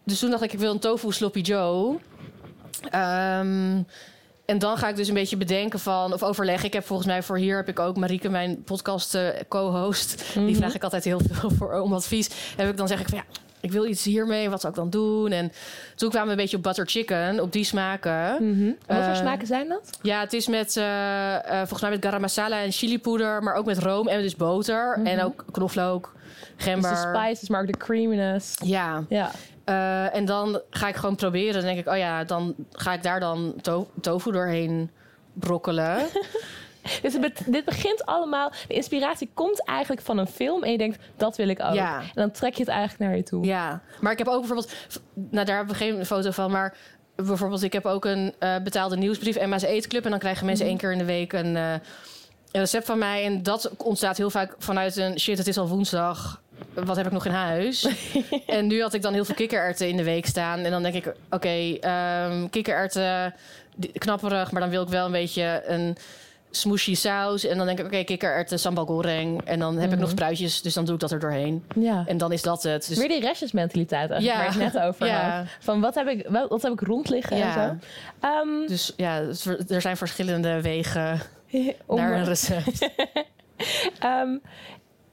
[0.04, 1.98] Dus toen dacht ik, ik wil een tofu sloppy Joe.
[2.90, 3.82] Ehm,
[4.50, 6.66] en dan ga ik dus een beetje bedenken van, of overleggen.
[6.66, 10.24] Ik heb volgens mij voor hier heb ik ook Marieke, mijn podcast eh, co-host.
[10.34, 10.54] Die Mhm.
[10.54, 12.30] vraag ik altijd heel veel voor om advies.
[12.56, 13.24] Heb ik dan zeg ik van ja,
[13.60, 14.50] ik wil iets hiermee.
[14.50, 15.32] Wat zou ik dan doen?
[15.32, 15.52] En
[15.94, 18.34] toen kwamen we een beetje op butter chicken, op die smaken.
[18.34, 18.62] Mhm.
[18.66, 19.98] En Wat voor Eh, smaken zijn dat?
[20.02, 20.84] Ja, het is met eh,
[21.56, 25.22] volgens mij met garam masala en chilipoeder, maar ook met room en dus boter en
[25.22, 26.12] ook knoflook,
[26.56, 26.90] Dus gember.
[26.90, 28.54] de spices, maar ook de creaminess.
[28.64, 29.30] Ja, Ja.
[29.70, 31.52] Eh, en dan ga ik gewoon proberen.
[31.52, 34.90] Dan denk ik, oh ja, dan ga ik daar dan to- tofu doorheen
[35.32, 35.98] brokkelen.
[37.02, 38.52] Dus be- dit begint allemaal...
[38.68, 41.74] De inspiratie komt eigenlijk van een film en je denkt, dat wil ik ook.
[41.74, 41.98] Ja.
[42.00, 43.44] En dan trek je het eigenlijk naar je toe.
[43.44, 44.72] ja, maar ik heb ook bijvoorbeeld...
[45.14, 46.76] Nou, daar hebben we geen foto van, maar...
[47.16, 50.04] Bijvoorbeeld, ik heb ook een eh, betaalde nieuwsbrief, Emma's Eetclub.
[50.04, 51.80] En dan krijgen mensen één keer in de week een, eh, een
[52.60, 53.24] recept van mij.
[53.24, 55.18] En dat ontstaat heel vaak vanuit een...
[55.20, 56.42] Shit, het is al woensdag.
[56.74, 57.88] Wat heb ik nog in huis?
[58.46, 60.58] en nu had ik dan heel veel kikkererwten in de week staan.
[60.58, 63.34] En dan denk ik, oké, ehm kikkererwten,
[63.98, 64.50] knapperig.
[64.52, 65.96] Maar dan wil ik wel een beetje een
[66.50, 67.44] smooshy saus.
[67.46, 69.44] En dan denk ik, oké, kikkererwten, sambal goreng.
[69.44, 71.64] En dan heb ik nog spruitjes, dus dan doe ik dat er doorheen.
[71.74, 72.04] Ja.
[72.06, 72.88] En dan is dat het.
[72.88, 74.44] Dus Weer die restjesmentaliteit eigenlijk, Ja.
[74.44, 75.36] waar het net over Ja.
[75.38, 75.46] had.
[75.60, 77.52] Van wat heb ik, wat, wat heb ik rond liggen en Ja.
[77.52, 77.76] zo.
[78.26, 79.22] Ehm, Dus ja,
[79.68, 81.20] er zijn verschillende wegen
[81.88, 82.88] naar een recept.
[83.98, 84.36] Ehm,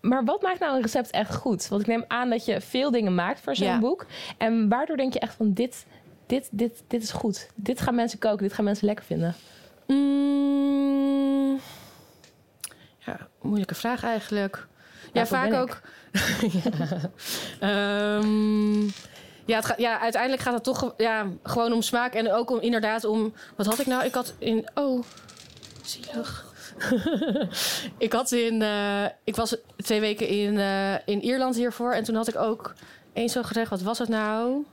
[0.07, 1.67] maar wat maakt nou een recept echt goed?
[1.67, 3.79] Want ik neem aan dat je veel dingen maakt voor zo'n Ja.
[3.79, 4.05] boek.
[4.37, 5.85] En waardoor denk je echt van dit,
[6.25, 7.47] dit, dit, dit is goed.
[7.55, 9.35] Dit gaan mensen koken, dit gaan mensen lekker vinden.
[9.87, 11.59] Mm,
[12.97, 14.67] ja, moeilijke vraag eigenlijk.
[15.03, 15.79] Ja, Daarvoor vaak ook.
[16.63, 16.71] ja.
[17.59, 18.81] Ehm,
[19.45, 23.03] ja, het ja, uiteindelijk gaat het toch ja, gewoon om smaak en ook om inderdaad
[23.05, 23.33] om.
[23.55, 24.05] Wat had ik nou?
[24.05, 24.67] Ik had in.
[24.73, 25.03] Oh.
[25.81, 26.46] Zielig.
[27.97, 28.61] ik had in...
[28.61, 31.91] eh, ik was twee weken in, eh, in Ierland hiervoor.
[31.93, 32.73] En toen had ik ook
[33.13, 33.69] eens zo gerecht.
[33.69, 34.65] Wat was het nou?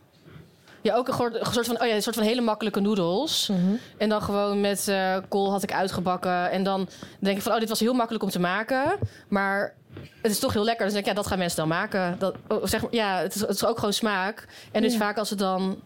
[0.81, 3.51] Ja, ook een soort een soort van, oh ja, een soort van hele makkelijke noedels.
[3.99, 6.51] En dan gewoon met eh, kool had ik uitgebakken.
[6.51, 6.89] En dan
[7.19, 8.99] denk ik van, oh, dit was heel makkelijk om te maken.
[9.29, 9.75] Maar
[10.23, 10.85] het is toch heel lekker.
[10.85, 12.17] Dus denk ik, ja, dat gaan mensen dan maken.
[12.19, 14.47] Dat, oh, zeg maar, ja, het is, het is ook gewoon smaak.
[14.73, 14.99] En dus Ja.
[14.99, 15.81] vaak als het dan...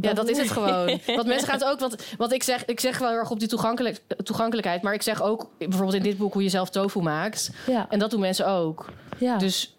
[0.00, 0.86] Ja, dat is het gewoon.
[1.16, 1.78] Want mensen gaan het ook...
[1.80, 4.82] Want, want ik, zeg, ik zeg wel heel erg op die toegankelijk, toegankelijkheid.
[4.82, 7.50] Maar ik zeg ook bijvoorbeeld in dit boek hoe je zelf tofu maakt.
[7.66, 8.86] Ja, En dat doen mensen ook.
[9.18, 9.36] ja.
[9.38, 9.76] Dus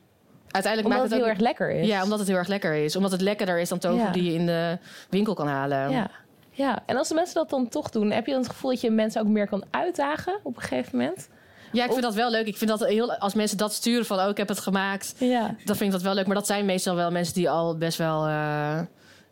[0.52, 1.30] uiteindelijk omdat maakt het het heel ook...
[1.30, 1.88] erg lekker is.
[1.88, 2.96] Ja, omdat het heel erg lekker is.
[2.96, 4.12] Omdat het lekkerder is dan tofu Ja.
[4.12, 4.78] die je in de
[5.10, 5.90] winkel kan halen.
[5.90, 6.10] Ja.
[6.52, 8.82] ja, en als de mensen dat dan toch doen, heb je dan het gevoel dat
[8.82, 11.30] je mensen ook meer kan uitdagen op een gegeven moment?
[11.72, 12.46] Ja, ik vind dat wel leuk.
[12.48, 15.42] Ik vind dat heel, als mensen dat sturen van, oh, ik heb het gemaakt, Ja.
[15.66, 16.26] dan vind ik dat wel leuk.
[16.26, 18.80] Maar dat zijn meestal wel mensen die al best wel eh,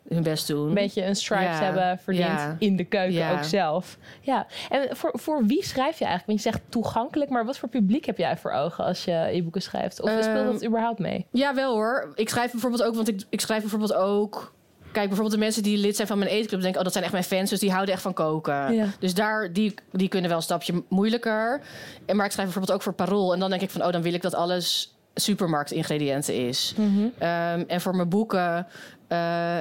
[0.08, 0.68] hun best doen.
[0.68, 1.62] Een beetje een stripes Ja.
[1.64, 2.56] hebben verdiend Ja.
[2.58, 3.32] in de keuken Ja.
[3.32, 3.98] ook zelf.
[4.20, 6.26] Ja, en voor, voor wie schrijf je eigenlijk?
[6.26, 9.62] Want je zegt toegankelijk, maar wat voor publiek heb jij voor ogen als je e-boeken
[9.62, 10.00] schrijft?
[10.02, 11.26] Of speelt dat Ehm, überhaupt mee?
[11.30, 12.12] Ja, wel hoor.
[12.14, 14.54] Ik schrijf bijvoorbeeld ook, want ik, ik schrijf bijvoorbeeld ook.
[14.92, 17.12] Kijk, bijvoorbeeld de mensen die lid zijn van mijn eetclub, denken, oh, dat zijn echt
[17.12, 18.74] mijn fans, dus die houden echt van koken.
[18.74, 18.86] Ja.
[18.98, 21.60] Dus daar, die, die kunnen wel een stapje moeilijker.
[22.06, 23.32] En, maar ik schrijf bijvoorbeeld ook voor Parool.
[23.32, 26.74] En dan denk ik van, oh, dan wil ik dat alles supermarktingrediënten is.
[27.18, 28.66] Ehm, en voor mijn boeken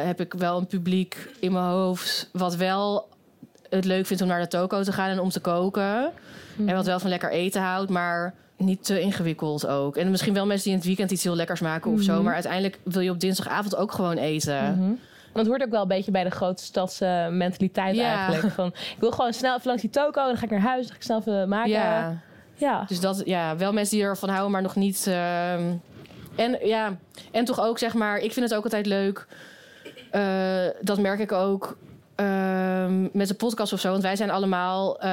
[0.05, 3.08] heb ik wel een publiek in mijn hoofd wat wel
[3.69, 6.12] het leuk vindt om naar de toko te gaan en om te koken.
[6.65, 9.97] En wat wel van lekker eten houdt, maar niet te ingewikkeld ook.
[9.97, 12.23] En misschien wel mensen die in het weekend iets heel lekkers maken of zo.
[12.23, 14.71] Maar uiteindelijk wil je op dinsdagavond ook gewoon eten.
[14.77, 14.79] Mhm.
[15.34, 18.15] Want het hoort ook wel een beetje bij de grote stadse mentaliteit Ja.
[18.27, 18.53] eigenlijk.
[18.53, 20.89] Van, ik wil gewoon snel even langs die toko, dan ga ik naar huis, dan
[20.91, 21.69] ga ik snel even maken.
[21.71, 22.17] Ja,
[22.55, 22.86] ja.
[22.88, 25.08] dus dat, ja, wel mensen die ervan houden, maar nog niet.
[25.08, 25.62] ehm,
[26.36, 26.98] en ja,
[27.32, 29.28] en toch ook zeg maar, ik vind het ook altijd leuk.
[30.12, 31.78] eh, dat merk ik ook.
[32.15, 35.10] ehm, met de podcast of zo, want wij zijn allemaal eh,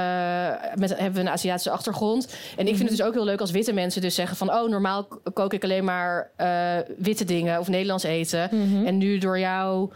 [0.75, 2.35] met hebben we een Aziatische achtergrond.
[2.57, 4.69] En ik vind het dus ook heel leuk als witte mensen dus zeggen van oh
[4.69, 8.49] normaal kook ik alleen maar eh, witte dingen of Nederlands eten.
[8.53, 8.87] Mhm.
[8.87, 9.91] En nu door jou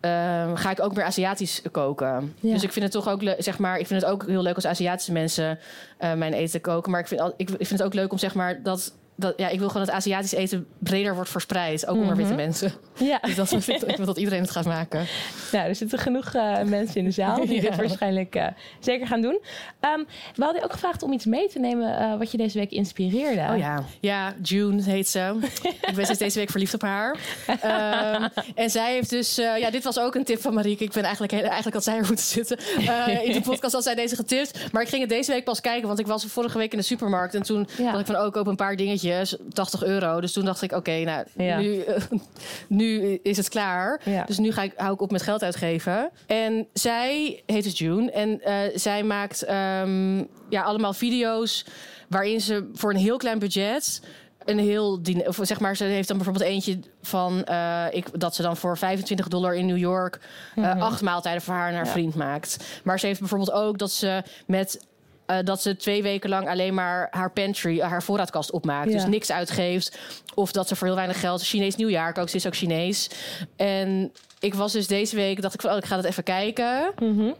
[0.00, 2.34] ehm, ga ik ook meer Aziatisch koken.
[2.40, 2.52] Ja.
[2.52, 4.66] Dus ik vind het toch ook zeg maar, ik vind het ook heel leuk als
[4.66, 5.58] Aziatische mensen
[5.98, 6.90] mijn eten koken.
[6.90, 8.94] Maar ik vind, ik vind het ook leuk om zeg maar dat.
[9.18, 11.86] Dat, ja, ik wil gewoon dat Aziatisch eten breder wordt verspreid.
[11.86, 12.72] Ook onder witte mensen.
[12.94, 13.18] ja.
[13.26, 15.06] Dus dat ik, ik wil dat iedereen het gaat maken.
[15.52, 18.46] Nou, er zitten genoeg eh, mensen in de zaal die dit waarschijnlijk eh,
[18.80, 19.40] zeker gaan doen.
[19.80, 19.98] Ehm,
[20.34, 22.70] we hadden je ook gevraagd om iets mee te nemen eh, wat je deze week
[22.70, 23.52] inspireerde.
[23.52, 23.84] Oh ja.
[24.00, 25.34] Ja, June heet ze.
[25.62, 27.16] ik ben sinds deze week verliefd op haar.
[27.60, 29.38] Ehm, en zij heeft dus...
[29.38, 30.84] eh, ja, dit was ook een tip van Marieke.
[30.84, 31.32] Ik ben eigenlijk...
[31.32, 32.58] heel- Eigenlijk had zij er moeten zitten.
[32.86, 34.72] Eh, in de podcast had zij deze getipt.
[34.72, 35.86] Maar ik ging het deze week pas kijken.
[35.86, 37.34] Want ik was vorige week in de supermarkt.
[37.34, 37.84] En toen Ja.
[37.84, 38.16] dacht ik van...
[38.16, 39.04] Oh, ik koop een paar dingetjes.
[39.52, 40.20] 80 euro.
[40.20, 40.72] Dus toen dacht ik...
[40.72, 41.58] Oké, nou, Ja.
[41.58, 41.84] nu,
[42.68, 44.00] nu is het klaar.
[44.04, 44.24] Ja.
[44.24, 46.10] Dus nu ga ik, hou ik op met geld uitgeven.
[46.26, 48.10] En zij heet dus June.
[48.10, 50.16] En eh, zij maakt ehm,
[50.48, 51.64] ja, allemaal video's
[52.08, 54.00] waarin ze voor een heel klein budget
[54.44, 58.42] een heel of zeg maar, ze heeft dan bijvoorbeeld eentje van eh, ik, dat ze
[58.42, 60.20] dan voor 25 dollar in New York
[60.56, 61.90] eh, acht maaltijden voor haar en haar Ja.
[61.90, 62.80] vriend maakt.
[62.84, 64.86] Maar ze heeft bijvoorbeeld ook dat ze met
[65.26, 68.90] eh, dat ze twee weken lang alleen maar haar pantry, haar voorraadkast opmaakt.
[68.90, 68.96] Ja.
[68.96, 69.98] Dus niks uitgeeft.
[70.34, 72.30] Of dat ze voor heel weinig geld Chinees nieuwjaar kookt.
[72.30, 73.10] Ze is ook Chinees.
[73.56, 76.92] En ik was dus deze week, dacht ik van, oh, ik ga dat even kijken.
[76.98, 77.30] Mhm.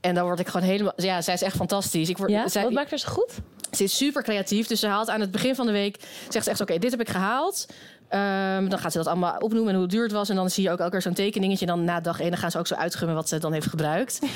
[0.00, 0.92] En dan word ik gewoon helemaal...
[0.96, 2.08] Ja, zij is echt fantastisch.
[2.08, 2.48] Ik word, ja?
[2.48, 3.32] zij, Wat maakt haar zo goed?
[3.76, 4.66] ze is super creatief.
[4.66, 5.96] Dus ze haalt aan het begin van de week...
[6.28, 7.66] Zegt ze echt, oké, dit heb ik gehaald.
[8.12, 10.28] Ehm, dan gaat ze dat allemaal opnoemen en hoe duur het was.
[10.28, 11.66] En dan zie je ook elke keer zo'n tekeningetje.
[11.66, 13.66] En dan na dag één dan gaan ze ook zo uitgummen wat ze dan heeft
[13.66, 14.18] gebruikt.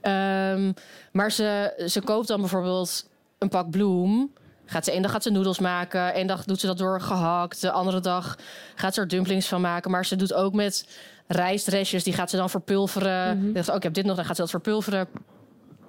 [0.00, 0.72] Ehm,
[1.12, 4.32] maar ze, ze koopt dan bijvoorbeeld een pak bloem.
[4.66, 6.18] Gaat ze, één dag gaat ze noedels maken.
[6.18, 7.60] Eén dag doet ze dat door gehakt.
[7.60, 8.38] De andere dag
[8.74, 9.90] gaat ze er dumplings van maken.
[9.90, 10.88] Maar ze doet ook met
[11.26, 12.04] rijstrestjes.
[12.04, 13.52] Die gaat ze dan verpulveren.
[13.64, 14.16] Ze, oh, ik heb dit nog.
[14.16, 15.08] Dan gaat ze dat verpulveren.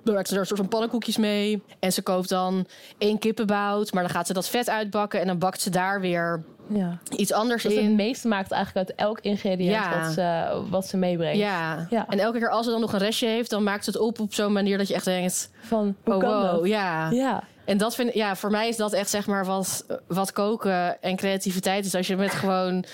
[0.04, 1.64] Dan maakt ze er een soort van pannenkoekjes mee.
[1.80, 3.94] En ze koopt dan één kippenbout.
[3.94, 5.22] Maar dan gaat ze dat vet uitbakken.
[5.22, 6.98] En dan bakt ze daar weer Ja.
[7.16, 7.96] iets anders Dat ze het in.
[7.96, 10.00] meeste maakt eigenlijk uit elk ingrediënt Ja.
[10.00, 11.38] wat, ze, wat ze meebrengt.
[11.38, 11.88] Ja.
[11.90, 12.06] Ja.
[12.10, 14.20] en elke keer als ze dan nog een restje heeft, dan maakt ze het op
[14.20, 16.68] op zo'n manier dat je echt denkt: Van, hoe oh kan wow, dat?
[16.68, 17.10] ja.
[17.12, 17.44] Ja.
[17.66, 21.16] En dat vind ja, voor mij is dat echt zeg maar wat, wat koken en
[21.16, 21.96] creativiteit is.
[21.96, 22.86] Als je met gewoon,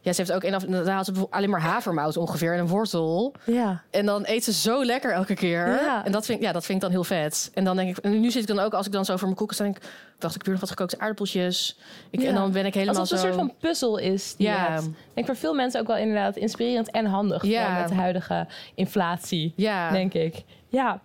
[0.00, 2.68] ja, ze heeft ook een af, dan haalt ze alleen maar havermout ongeveer en een
[2.68, 3.34] wortel.
[3.44, 3.82] Ja.
[3.90, 5.66] En dan eet ze zo lekker elke keer.
[5.68, 6.04] Ja.
[6.04, 7.50] En dat vind, ja, dat vind ik dan heel vet.
[7.54, 9.24] En dan denk ik, en nu zit ik dan ook, als ik dan zo voor
[9.24, 9.82] mijn koeken sta, denk ik,
[10.18, 11.78] wacht, ik heb hier nog wat gekookte aardappeltjes.
[12.10, 12.28] Ik, Ja.
[12.28, 13.26] En dan ben ik helemaal Alsof het zo.
[13.26, 14.34] een soort van puzzel is.
[14.36, 14.56] Die Ja.
[14.70, 14.84] hebt.
[14.86, 17.44] Ik denk voor veel mensen ook wel inderdaad inspirerend en handig.
[17.44, 17.78] Ja.
[17.80, 20.44] Met de huidige inflatie, ja, denk ik.
[20.68, 21.00] Ja.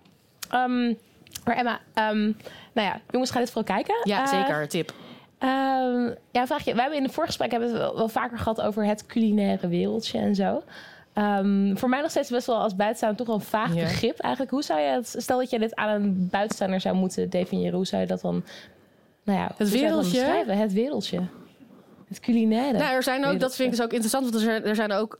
[0.50, 0.86] Ehm,
[1.44, 2.22] maar Emma, ehm,
[2.72, 3.94] nou ja, jongens, ga dit vooral kijken.
[4.04, 4.92] ja, Eh, zeker, tip.
[5.38, 6.74] Ehm, ja, vraag je.
[6.74, 9.68] We hebben in de voorgesprek hebben we het wel, wel vaker gehad over het culinaire
[9.68, 10.62] wereldje en zo.
[11.12, 14.52] Ehm, voor mij nog steeds best wel als buitenstaander toch wel een vaag begrip eigenlijk.
[14.52, 17.86] Hoe zou je het, stel dat je dit aan een buitenstaander zou moeten definiëren, hoe
[17.86, 18.44] zou je dat dan,
[19.24, 20.10] nou ja, dan wereldje?
[20.10, 20.58] beschrijven?
[20.58, 21.20] Het wereldje.
[22.08, 22.78] Het culinaire.
[22.78, 24.92] Nou, er zijn ook, dat vind ik dus ook interessant, want er zijn, er zijn
[24.92, 25.18] ook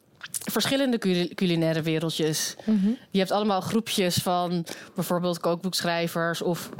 [0.50, 2.57] verschillende culi- culinaire wereldjes.
[2.64, 2.88] Mhm.
[3.11, 6.70] Je hebt allemaal groepjes van bijvoorbeeld kookboekschrijvers of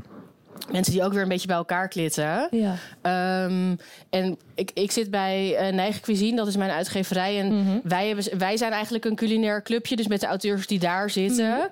[0.71, 2.49] mensen die ook weer een beetje bij elkaar klitten.
[2.51, 2.75] Ja.
[3.03, 3.75] Ehm,
[4.11, 7.39] en ik, ik zit bij Neigen Cuisine, dat is mijn uitgeverij.
[7.41, 7.79] En Mhm.
[7.83, 11.49] wij, hebben, wij zijn eigenlijk een culinair clubje, dus met de auteurs die daar zitten.
[11.49, 11.67] Mhm.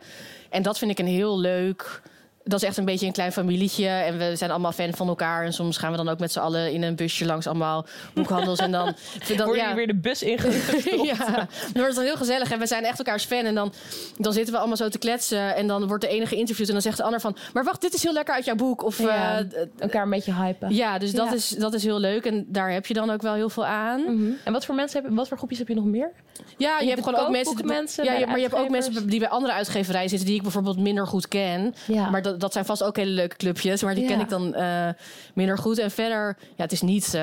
[0.51, 2.03] En dat vind ik een heel leuk.
[2.45, 3.87] Dat is echt een beetje een klein familietje.
[3.89, 5.45] En we zijn allemaal fan van elkaar.
[5.45, 8.59] En soms gaan we dan ook met z'n allen in een busje langs allemaal boekhandels.
[8.59, 8.85] en dan,
[9.37, 10.85] dan Word je weer de bus ingestopt?
[11.11, 12.51] ja, dan wordt het dan heel gezellig.
[12.51, 13.45] En we zijn echt elkaars fan.
[13.45, 13.73] En dan,
[14.19, 15.55] dan zitten we allemaal zo te kletsen.
[15.57, 16.67] En dan wordt de ene geïnterviewd.
[16.67, 17.37] En dan zegt de ander van...
[17.53, 18.83] Maar wacht, dit is heel lekker uit jouw boek.
[18.85, 19.39] Of Ja.
[19.39, 19.45] eh,
[19.79, 20.75] Elkaar een beetje hypen.
[20.75, 21.33] ja, dus dat, Ja.
[21.35, 22.25] Is, dat is heel leuk.
[22.25, 24.01] En daar heb je dan ook wel heel veel aan.
[24.01, 24.31] Mhm.
[24.45, 26.11] En wat voor mensen heb je, wat voor groepjes heb je nog meer?
[26.57, 27.31] Ja, je hebt gewoon ook
[27.65, 28.05] mensen...
[28.05, 30.27] ja, maar je hebt ook mensen die bij andere uitgeverijen zitten...
[30.27, 31.75] die ik bijvoorbeeld minder goed ken.
[31.87, 32.11] Ja.
[32.11, 33.83] Maar dat, dat zijn vast ook hele leuke clubjes.
[33.83, 34.09] Maar die Ja.
[34.11, 34.89] ken ik dan eh,
[35.35, 35.79] minder goed.
[35.79, 37.05] En verder, ja, het is niet...
[37.15, 37.21] eh,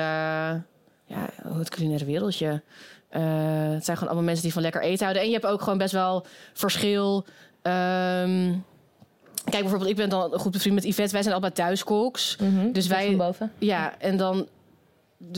[1.04, 2.62] ja, het culinaire wereldje.
[3.08, 3.22] Eh,
[3.70, 5.22] het zijn gewoon allemaal mensen die van lekker eten houden.
[5.22, 7.24] En je hebt ook gewoon best wel verschil...
[7.62, 8.52] Ehm,
[9.44, 11.12] kijk, bijvoorbeeld, ik ben dan goed bevriend met Yvette.
[11.12, 12.36] Wij zijn allebei thuiskoks.
[12.40, 12.72] Mhm.
[12.72, 13.52] Dus wij- van boven.
[13.58, 14.48] Ja, en dan...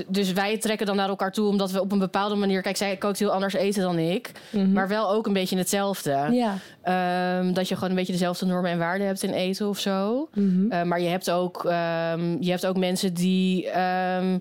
[0.08, 2.62] Dus wij trekken dan naar elkaar toe omdat we op een bepaalde manier...
[2.62, 4.32] Kijk, zij kookt heel anders eten dan ik.
[4.50, 4.72] Mhm.
[4.72, 6.28] Maar wel ook een beetje hetzelfde.
[6.30, 6.56] Ja.
[6.82, 10.28] Ehm, dat je gewoon een beetje dezelfde normen en waarden hebt in eten of zo.
[10.34, 10.70] Mhm.
[10.70, 14.38] Eh, maar je hebt ook, ehm, je hebt ook mensen die, ehm,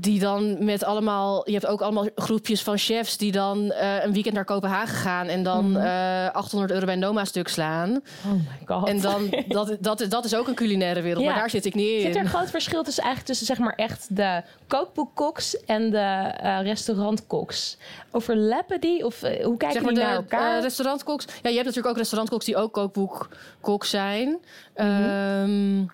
[0.00, 1.42] die dan met allemaal...
[1.44, 5.26] Je hebt ook allemaal groepjes van chefs die dan eh, een weekend naar Kopenhagen gaan...
[5.26, 7.90] en dan eh, 800 euro bij Noma stuk slaan.
[8.26, 8.88] Oh my god.
[8.88, 11.30] En dan, dat, dat, dat is ook een culinaire wereld, Ja.
[11.30, 12.00] maar daar zit ik niet in.
[12.00, 15.98] Zit er een groot verschil tussen eigenlijk tussen zeg maar echt de kookboekkoks en de
[15.98, 17.76] eh, restaurantkoks?
[18.10, 20.56] Overlappen die of eh, hoe kijken zeg maar die de naar elkaar?
[20.56, 21.24] eh, restaurantkoks.
[21.24, 24.38] Ja, je hebt natuurlijk ook restaurantkoks die ook kookboekkoks zijn.
[24.74, 25.84] Ehm,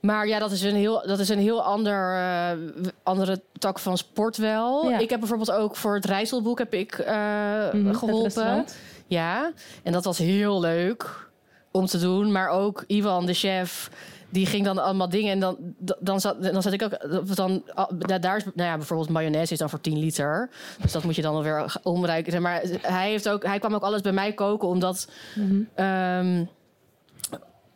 [0.00, 2.50] maar ja, dat is een heel, dat is een heel ander, eh,
[3.02, 4.90] andere tak van sport wel.
[4.90, 4.98] Ja.
[4.98, 8.64] Ik heb bijvoorbeeld ook voor het Rijsselboek heb ik het geholpen.
[9.06, 11.28] Ja, en dat was heel leuk
[11.70, 12.32] om te doen.
[12.32, 13.90] Maar ook Ivan, de chef,
[14.28, 15.32] die ging dan allemaal dingen.
[15.32, 15.56] En dan,
[16.00, 17.36] dan, zat, dan zat ik ook.
[17.36, 17.62] Dan,
[17.98, 20.50] daar daar is, nou ja, bijvoorbeeld mayonaise is dan voor 10 liter.
[20.82, 22.42] Dus dat moet je dan alweer omruiken.
[22.42, 25.08] Maar hij, heeft ook, hij kwam ook alles bij mij koken, omdat.
[25.34, 25.60] Mhm.
[25.74, 26.44] ehm,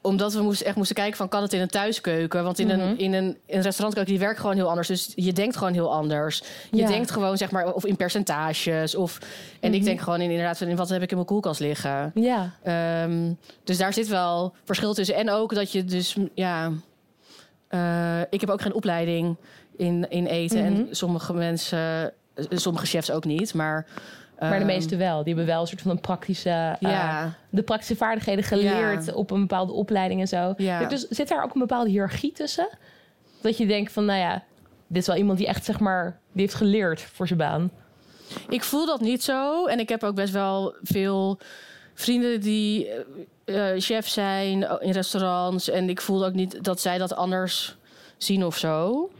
[0.02, 2.44] omdat we moesten, echt moesten kijken van kan het in een thuiskeuken?
[2.44, 2.80] Want in, Mhm.
[2.80, 4.88] een, in een, in een restaurantkeuken die werkt gewoon heel anders.
[4.88, 6.42] Dus je denkt gewoon heel anders.
[6.70, 6.86] Je Ja.
[6.86, 8.94] denkt gewoon zeg maar of in percentages.
[8.94, 9.18] Of,
[9.60, 9.78] en Mhm.
[9.78, 12.10] ik denk gewoon in, inderdaad van in wat heb ik in mijn koelkast liggen.
[12.14, 12.50] Ja.
[12.62, 13.32] Ehm,
[13.64, 15.14] dus daar zit wel verschil tussen.
[15.16, 16.72] En ook dat je dus, ja...
[17.68, 19.36] eh, ik heb ook geen opleiding
[19.76, 20.58] in, in eten.
[20.64, 20.66] Mhm.
[20.80, 23.54] En sommige mensen, eh, sommige chefs ook niet.
[23.54, 23.86] Maar,
[24.48, 25.24] Maar de ehm, meeste wel.
[25.24, 29.12] Die hebben wel een soort van een praktische, eh, de praktische vaardigheden geleerd Ja.
[29.12, 30.54] op een bepaalde opleiding en zo.
[30.56, 30.84] Ja.
[30.84, 32.68] Dus zit daar ook een bepaalde hiërarchie tussen?
[33.40, 34.42] Dat je denkt van, nou ja,
[34.86, 37.70] dit is wel iemand die echt zeg maar, die heeft geleerd voor zijn baan.
[38.48, 39.66] ik voel dat niet zo.
[39.66, 41.38] En ik heb ook best wel veel
[41.94, 42.88] vrienden die
[43.44, 45.68] eh, eh, chef zijn in restaurants.
[45.70, 47.76] En ik voel ook niet dat zij dat anders
[48.22, 49.10] zien of zo.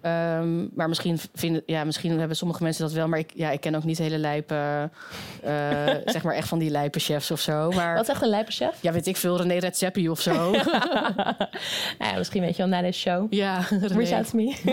[0.00, 3.08] Ehm, maar misschien, vinden, ja, misschien hebben sommige mensen dat wel.
[3.08, 4.90] Maar ik, ja, ik ken ook niet hele lijpe...
[5.42, 7.70] eh, zeg maar echt van die lijpe chefs of zo.
[7.70, 8.78] Maar Wat is echt een lijpe chef?
[8.80, 9.36] ja, weet ik veel.
[9.36, 10.50] René Redzepi of zo.
[11.98, 13.32] Nou ja, misschien weet je wel na deze show.
[13.32, 14.54] ja, Reach out to me.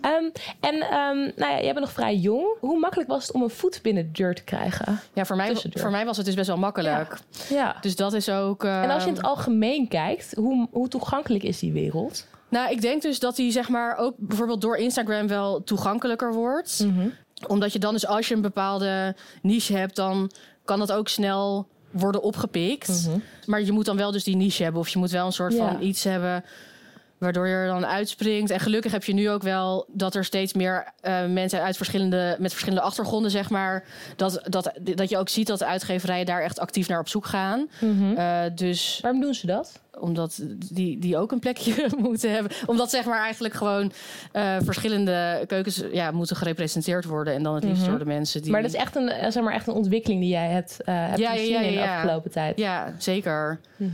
[0.00, 0.24] Ehm,
[0.60, 2.46] en ehm, nou ja, jij bent nog vrij jong.
[2.60, 5.00] Hoe makkelijk was het om een voet binnen de deur te krijgen?
[5.12, 5.82] Ja, voor mij, Tussendeur.
[5.82, 7.18] voor mij was het dus best wel makkelijk.
[7.48, 7.76] Ja.
[7.80, 8.64] Dus dat is ook...
[8.64, 12.26] En als je in het algemeen kijkt, hoe, hoe toegankelijk is die wereld?
[12.50, 16.86] Nou, ik denk dus dat die zeg maar ook bijvoorbeeld door Instagram wel toegankelijker wordt.
[17.46, 20.30] Omdat je dan dus als je een bepaalde niche hebt, dan
[20.64, 23.08] kan dat ook snel worden opgepikt.
[23.46, 24.80] Maar je moet dan wel dus die niche hebben.
[24.80, 25.68] Of je moet wel een soort Ja.
[25.72, 26.44] van iets hebben
[27.18, 28.50] waardoor je er dan uitspringt.
[28.50, 32.36] En gelukkig heb je nu ook wel dat er steeds meer eh, mensen uit verschillende,
[32.38, 33.84] met verschillende achtergronden, zeg maar.
[34.16, 37.26] Dat, dat, dat je ook ziet dat de uitgeverijen daar echt actief naar op zoek
[37.26, 37.68] gaan.
[38.16, 39.80] Eh, dus Waarom doen ze dat?
[40.00, 40.40] Omdat
[40.72, 42.52] die, die ook een plekje moeten hebben.
[42.66, 43.92] Omdat zeg maar eigenlijk gewoon
[44.32, 47.34] eh, verschillende keukens ja, moeten gerepresenteerd worden.
[47.34, 47.90] En dan het liefst Mhm.
[47.90, 48.50] door de mensen die...
[48.50, 50.94] Maar dat is echt een, eh, zeg maar, echt een ontwikkeling die jij hebt, eh
[51.06, 52.58] hebt Ja, gezien ja, in de afgelopen tijd.
[52.58, 53.60] Ja, zeker.
[53.76, 53.90] Mhm.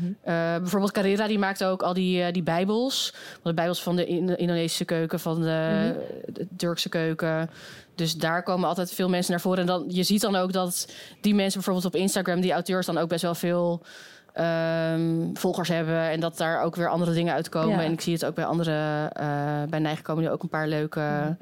[0.61, 3.14] Bijvoorbeeld Carrera, die maakt ook al die, die bijbels.
[3.42, 6.33] De bijbels van de In- Indonesische keuken, van de, Mhm.
[6.33, 7.51] de Turkse keuken.
[7.95, 9.59] Dus daar komen altijd veel mensen naar voren.
[9.61, 12.40] En dan, je ziet dan ook dat die mensen bijvoorbeeld op Instagram...
[12.40, 13.83] die auteurs dan ook best wel veel
[14.37, 16.01] ehm, volgers hebben.
[16.11, 17.77] En dat daar ook weer andere dingen uitkomen.
[17.79, 17.83] Ja.
[17.85, 19.11] En ik zie het ook bij andere...
[19.12, 21.37] eh bij Nijgen komen nu ook een paar leuke...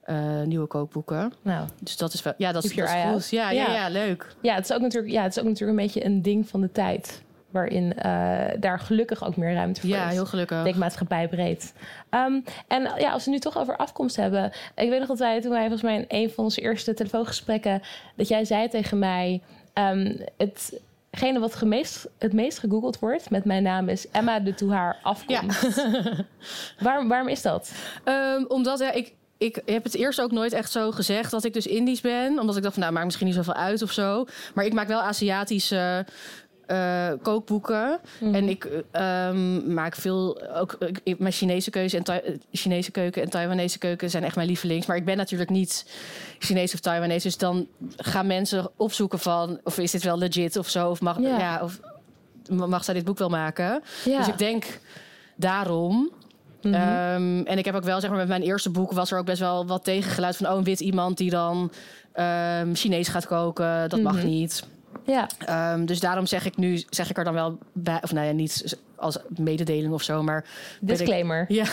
[0.00, 1.32] eh, nieuwe kookboeken.
[1.42, 3.30] Nou, Dus dat is wel, ja, dat is, dat goed.
[3.30, 3.72] Ja, ja, Ja.
[3.74, 4.26] ja, leuk.
[4.42, 6.60] ja, het is ook natuurlijk, ja, het is ook natuurlijk een beetje een ding van
[6.60, 7.22] de tijd.
[7.50, 10.12] Waarin eh, daar gelukkig ook meer ruimte voor Ja, is.
[10.12, 10.62] heel gelukkig.
[10.62, 11.72] Denk maatschappij breed.
[12.10, 14.52] Ehm, en ja, als we nu toch over afkomst hebben.
[14.74, 17.82] Ik weet nog dat wij toen wij volgens mij in een van onze eerste telefoongesprekken.
[18.16, 19.42] dat jij zei tegen mij.
[19.72, 20.16] ehm,
[21.10, 25.82] hetgene wat gemeest, het meest gegoogeld wordt met mijn naam is Emma de Toehaar afkomst.
[26.80, 27.72] waarom, waarom is dat?
[28.04, 31.52] Ehm, omdat ja, ik, ik heb het eerst ook nooit echt zo gezegd dat ik
[31.52, 32.38] dus Indisch ben.
[32.38, 34.26] Omdat ik dacht van nou, maakt misschien niet zoveel uit of zo.
[34.54, 36.06] Maar ik maak wel Aziatische
[36.70, 37.98] eh, kookboeken.
[38.32, 43.30] En ik eh, ehm, maak veel, ook ik- mijn Chinese keuze en Chinese keuken en
[43.30, 44.86] Taiwanese keuken zijn echt mijn lievelings.
[44.86, 45.86] Maar ik ben natuurlijk niet
[46.38, 47.26] Chinees of Taiwanese.
[47.26, 50.90] Dus dan gaan mensen opzoeken van of is dit wel legit of zo.
[50.90, 51.38] Of mag, Ja.
[51.38, 51.60] ja.
[51.62, 51.80] of
[52.48, 53.82] mag zij dit boek wel maken?
[54.04, 54.64] Dus ik denk
[55.36, 56.10] daarom.
[56.62, 56.74] Mhm.
[56.74, 59.24] Ehm, en ik heb ook wel, zeg maar, met mijn eerste boek was er ook
[59.26, 61.72] best wel wat tegengeluid van, oh, een wit iemand die dan
[62.12, 64.26] ehm, Chinees gaat koken, dat mag Mhm.
[64.26, 64.64] niet.
[65.04, 65.26] Ja.
[65.38, 68.32] Ehm, dus daarom zeg ik nu, zeg ik er dan wel bij, of nou ja,
[68.32, 70.38] niet als mededeling of zo, maar
[70.80, 71.44] ik- Disclaimer.
[71.52, 71.64] ja,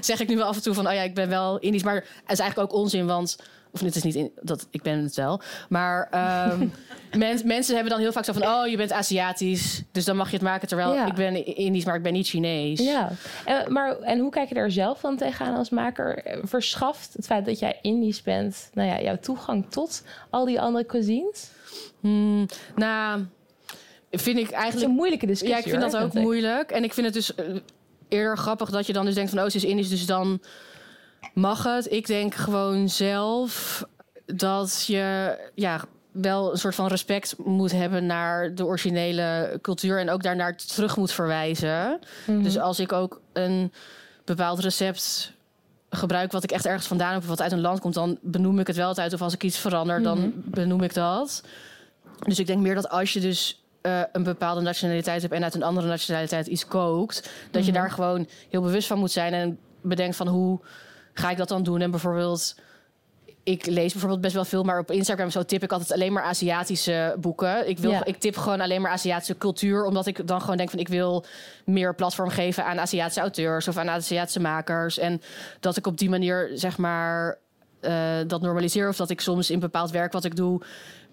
[0.00, 1.94] zeg ik nu wel af en toe van, oh ja, ik ben wel Indisch, maar
[1.94, 3.36] het is eigenlijk ook onzin, want
[3.70, 6.58] of het is niet in, dat ik ben het wel, maar ehm,
[7.18, 10.26] men- mensen hebben dan heel vaak zo van, oh, je bent Aziatisch, dus dan mag
[10.30, 11.06] je het maken, terwijl Ja.
[11.06, 12.80] ik ben Indisch, maar ik ben niet Chinees.
[12.80, 13.10] Ja,
[13.44, 16.22] en, maar en hoe kijk je daar zelf van tegenaan als maker?
[16.42, 20.86] Verschaft het feit dat jij Indisch bent, nou ja, jouw toegang tot al die andere
[20.86, 21.50] cuisines?
[22.00, 23.24] Hmm, nou,
[24.10, 24.88] vind ik Het is eigenlijk.
[24.90, 25.56] een moeilijke discussie.
[25.58, 26.22] Ja, ik vind hoor, dat ook vind ik.
[26.22, 26.70] moeilijk.
[26.70, 27.44] En ik vind het dus eh,
[28.08, 30.40] eerder grappig dat je dan dus denkt van, oh, ze is Indisch, dus dan
[31.34, 31.92] mag het.
[31.92, 33.84] Ik denk gewoon zelf
[34.26, 35.80] dat je ja
[36.12, 40.96] wel een soort van respect moet hebben naar de originele cultuur en ook daarnaar terug
[40.96, 41.98] moet verwijzen.
[42.26, 42.42] Mhm.
[42.42, 43.72] Dus als ik ook een
[44.24, 45.32] bepaald recept
[45.90, 48.66] gebruik wat ik echt ergens vandaan heb wat uit een land komt, dan benoem ik
[48.66, 49.12] het wel altijd.
[49.12, 50.28] Of als ik iets verander, dan Mhm.
[50.44, 51.42] benoem ik dat.
[52.26, 55.54] Dus ik denk meer dat als je dus eh, een bepaalde nationaliteit hebt en uit
[55.54, 57.80] een andere nationaliteit iets kookt, dat je Mhm.
[57.80, 60.60] daar gewoon heel bewust van moet zijn en bedenkt van hoe
[61.14, 61.80] ga ik dat dan doen?
[61.80, 62.54] En bijvoorbeeld
[63.48, 66.22] ik lees bijvoorbeeld best wel veel, maar op Instagram zo tip ik altijd alleen maar
[66.22, 67.68] Aziatische boeken.
[67.68, 68.04] Ik, wil, Ja.
[68.04, 71.24] ik tip gewoon alleen maar Aziatische cultuur, omdat ik dan gewoon denk van ik wil
[71.64, 74.98] meer platform geven aan Aziatische auteurs of aan Aziatische makers.
[74.98, 75.20] En
[75.60, 77.38] dat ik op die manier zeg maar
[77.80, 77.92] eh,
[78.26, 80.60] dat normaliseer of dat ik soms in bepaald werk wat ik doe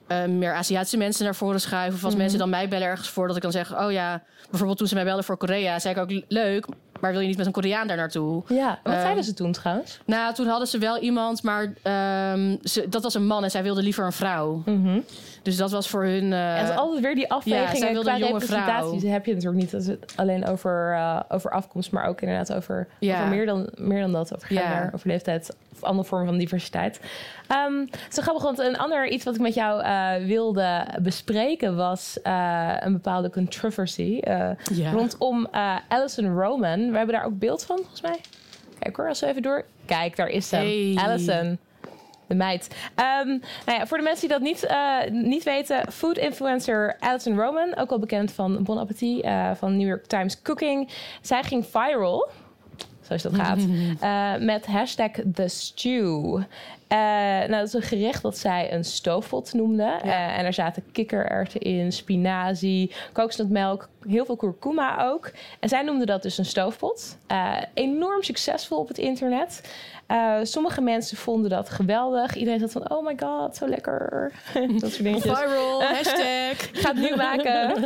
[0.07, 1.93] eh, meer Aziatische mensen naar voren schuif.
[1.93, 2.21] Of als Mhm.
[2.21, 4.95] mensen dan mij bellen ergens voor, dat ik dan zeg: Oh ja, bijvoorbeeld toen ze
[4.95, 6.65] mij belden voor Korea, zei ik ook leuk,
[7.01, 8.43] maar wil je niet met een Koreaan daar naartoe?
[8.47, 9.99] Ja, wat Ehm, zeiden ze toen trouwens?
[10.05, 13.63] Nou, toen hadden ze wel iemand, maar ehm, ze, dat was een man en zij
[13.63, 14.61] wilde liever een vrouw.
[14.65, 14.99] Mhm.
[15.41, 16.33] Dus dat was voor hun.
[16.33, 18.99] eh, en het is altijd weer die zij afwegingen wilde qua een jonge representatie.
[18.99, 19.09] vrouw.
[19.11, 22.87] heb je natuurlijk niet als het alleen over, eh, over afkomst, maar ook inderdaad over,
[22.99, 23.15] Ja.
[23.17, 24.35] over meer, dan, meer dan dat.
[24.35, 24.61] Over Ja.
[24.61, 26.99] gender, over leeftijd of andere vormen van diversiteit.
[27.47, 32.19] Ehm zo grappig, want een ander iets wat ik met jou eh, wilde bespreken was
[32.23, 34.91] eh, een bepaalde controversy eh, ja.
[34.91, 36.84] rondom eh Alison Roman.
[36.91, 38.19] We hebben daar ook beeld van, volgens mij.
[38.79, 39.65] Kijk hoor, als we even door.
[39.85, 40.55] Kijk, daar is ze.
[40.55, 40.95] Hey.
[40.95, 41.59] Alison.
[42.27, 42.75] De meid.
[42.95, 43.27] Ehm,
[43.65, 47.75] nou ja, voor de mensen die dat niet, eh, niet weten, food influencer Alison Roman,
[47.77, 50.89] ook al bekend van Bon Appetit, eh, van New York Times Cooking.
[51.21, 52.29] Zij ging viral,
[53.05, 53.59] zoals dat gaat,
[53.99, 56.41] eh, met hashtag The Stew.
[56.87, 59.99] Eh, nou, dat is een gerecht dat zij een stoofpot noemde.
[60.03, 65.31] Eh, en er zaten kikkererwten in, spinazie, kokosnotmelk, heel veel kurkuma ook.
[65.59, 67.17] En zij noemde dat dus een stoofpot.
[67.73, 69.61] Enorm succesvol op het internet.
[70.07, 72.35] Eh, sommige mensen vonden dat geweldig.
[72.35, 74.31] Iedereen zat van, oh my god, zo lekker.
[74.79, 75.37] dat soort dingetjes.
[75.39, 76.69] Viral, hashtag.
[76.71, 77.73] Ga het nu maken.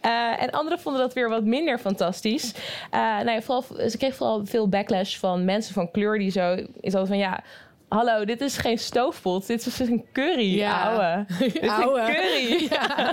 [0.00, 2.54] Eh, en anderen vonden dat weer wat minder fantastisch.
[2.90, 6.54] Eh, nou ja, vooral, ze kreeg vooral veel backlash van mensen van kleur die zo
[6.80, 7.42] is altijd van ja.
[7.88, 9.46] Hallo, dit is geen stoofpot.
[9.46, 10.82] Dit is een curry, Ja.
[10.82, 11.24] ouwe.
[11.38, 12.00] Dit is Ouwe.
[12.00, 12.68] een curry.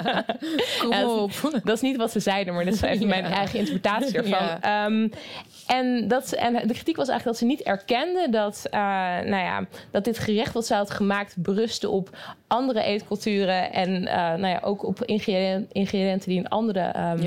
[0.80, 1.62] Kom Ja, dat op.
[1.64, 4.62] Dat is niet wat ze zeiden, maar dat is even mijn eigen interpretatie ervan.
[4.62, 5.08] Ehm,
[5.68, 8.80] en, dat, en de kritiek was eigenlijk dat ze niet erkende dat, eh,
[9.20, 13.72] nou ja, dat dit gerecht wat ze had gemaakt berustte op andere eetculturen.
[13.72, 17.22] En eh, nou ja, ook op ingrediënten, ingrediënten die in andere, ehm,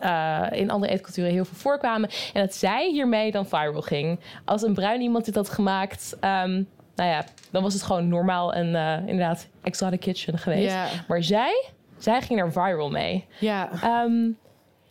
[0.00, 2.10] Eh, in andere eetculturen heel veel voorkwamen.
[2.32, 4.20] En dat zij hiermee dan viral ging.
[4.44, 6.16] Als een bruin iemand dit had gemaakt.
[6.20, 6.62] ehm,
[6.94, 10.76] nou ja, dan was het gewoon normaal en eh, inderdaad exotic kitchen geweest.
[11.08, 11.64] Maar zij,
[11.98, 13.26] zij ging er viral mee.
[13.38, 13.68] Ja.
[13.82, 14.28] Ehm,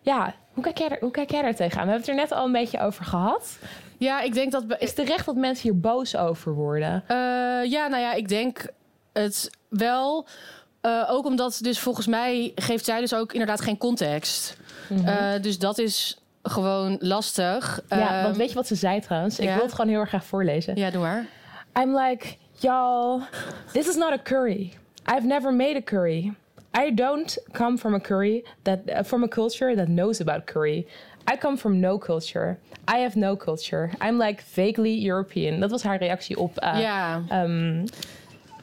[0.01, 1.85] ja, hoe kijk, jij er, hoe kijk jij daar tegenaan?
[1.85, 3.57] We hebben het er net al een beetje over gehad.
[3.97, 4.63] ja, ik denk dat.
[4.79, 7.03] Is terecht dat mensen hier boos over worden?
[7.07, 7.15] Eh,
[7.71, 8.65] ja, nou ja, ik denk
[9.13, 10.27] het wel.
[11.07, 14.57] Ook omdat dus volgens mij geeft zij dus ook inderdaad geen context.
[15.05, 17.81] Eh, dus dat is gewoon lastig.
[17.89, 19.39] ja, Eh, want weet je wat ze zei trouwens?
[19.39, 20.75] Ik wil het gewoon heel erg graag voorlezen.
[20.75, 21.25] Ja, doe maar.
[21.79, 23.21] I'm like, y'all,
[23.71, 24.73] this is not a curry.
[25.15, 26.33] I've never made a curry.
[26.77, 30.85] I don't come from a curry that uh, from a culture that knows about curry.
[31.33, 32.57] I come from no culture.
[32.95, 33.89] I have no culture.
[34.01, 35.59] I'm like vaguely European.
[35.59, 36.63] Dat was haar reactie op.
[36.63, 37.21] uh, ja.
[37.29, 37.85] ehm,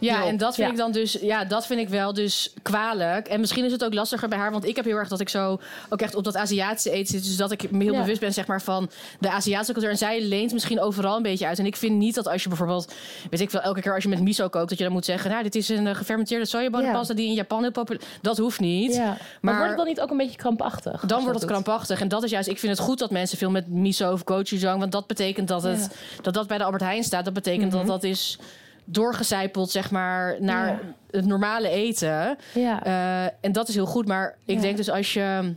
[0.01, 0.73] Ja, en dat vind Ja.
[0.73, 3.29] ik dan dus, ja, dat vind ik wel dus kwalijk.
[3.29, 5.29] En misschien is het ook lastiger bij haar, want ik heb heel erg dat ik
[5.29, 7.25] zo ook echt op dat Aziatische eten zit.
[7.25, 8.01] Dus dat ik me heel Ja.
[8.01, 8.91] bewust ben, zeg maar, van
[9.21, 9.91] de Aziatische cultuur.
[9.91, 11.59] En zij leent misschien overal een beetje uit.
[11.59, 12.93] En ik vind niet dat als je bijvoorbeeld,
[13.31, 15.31] weet ik wel, elke keer als je met miso kookt, dat je dan moet zeggen,
[15.31, 18.05] nou, dit is een eh, gefermenteerde sojabonenpasta die in Japan heel populair.
[18.23, 18.97] Dat hoeft niet.
[18.99, 21.01] Maar, Maar- wordt het dan niet ook een beetje krampachtig?
[21.07, 21.51] Dan wordt het doet?
[21.63, 22.01] krampachtig.
[22.01, 24.79] En dat is juist, ik vind het goed dat mensen veel met miso of gochujang.
[24.79, 27.25] Want dat betekent dat het, dat, dat bij de Albert Heijn staat.
[27.25, 28.39] Dat betekent dat dat is
[28.91, 30.79] doorgecijpeld, zeg maar, naar Ja.
[31.11, 32.39] het normale eten.
[32.55, 32.85] Ja.
[32.85, 34.07] Eh, en dat is heel goed.
[34.07, 34.61] Maar ik Ja.
[34.61, 35.55] denk dus als je.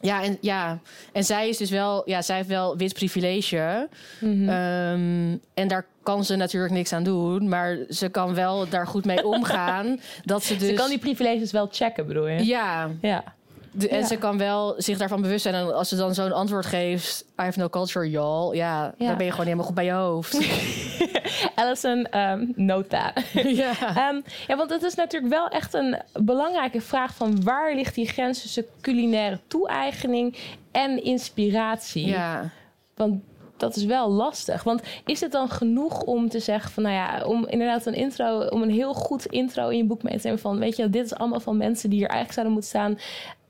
[0.00, 0.78] Ja en, ja,
[1.12, 3.88] en zij is dus wel, ja, zij heeft wel wit privilege.
[4.20, 4.48] Mhm.
[4.48, 7.48] Ehm, en daar kan ze natuurlijk niks aan doen.
[7.48, 10.00] Maar ze kan wel daar goed mee omgaan.
[10.24, 10.68] dat ze dus.
[10.68, 12.44] Ze kan die privileges wel checken, bedoel je?
[12.46, 13.24] Ja, Ja.
[13.72, 14.06] De- en Ja.
[14.06, 15.54] ze kan wel zich daarvan bewust zijn.
[15.54, 17.24] En als ze dan zo'n antwoord geeft...
[17.40, 18.56] I have no culture, y'all.
[18.56, 19.06] Ja, Ja.
[19.06, 20.38] dan ben je gewoon helemaal goed bij je hoofd.
[21.54, 23.12] Allison, um, note that.
[23.56, 23.72] ja.
[23.80, 28.06] Ehm, ja, want het is natuurlijk wel echt een belangrijke vraag van waar ligt die
[28.08, 30.36] grens tussen culinaire toe-eigening
[30.72, 32.06] en inspiratie?
[32.06, 32.50] ja.
[32.94, 33.20] Want
[33.56, 34.62] dat is wel lastig.
[34.62, 38.40] Want is het dan genoeg om te zeggen van, nou ja, om inderdaad een intro,
[38.46, 41.04] om een heel goed intro in je boek mee te nemen van, weet je, dit
[41.04, 42.98] is allemaal van mensen die hier eigenlijk zouden moeten staan,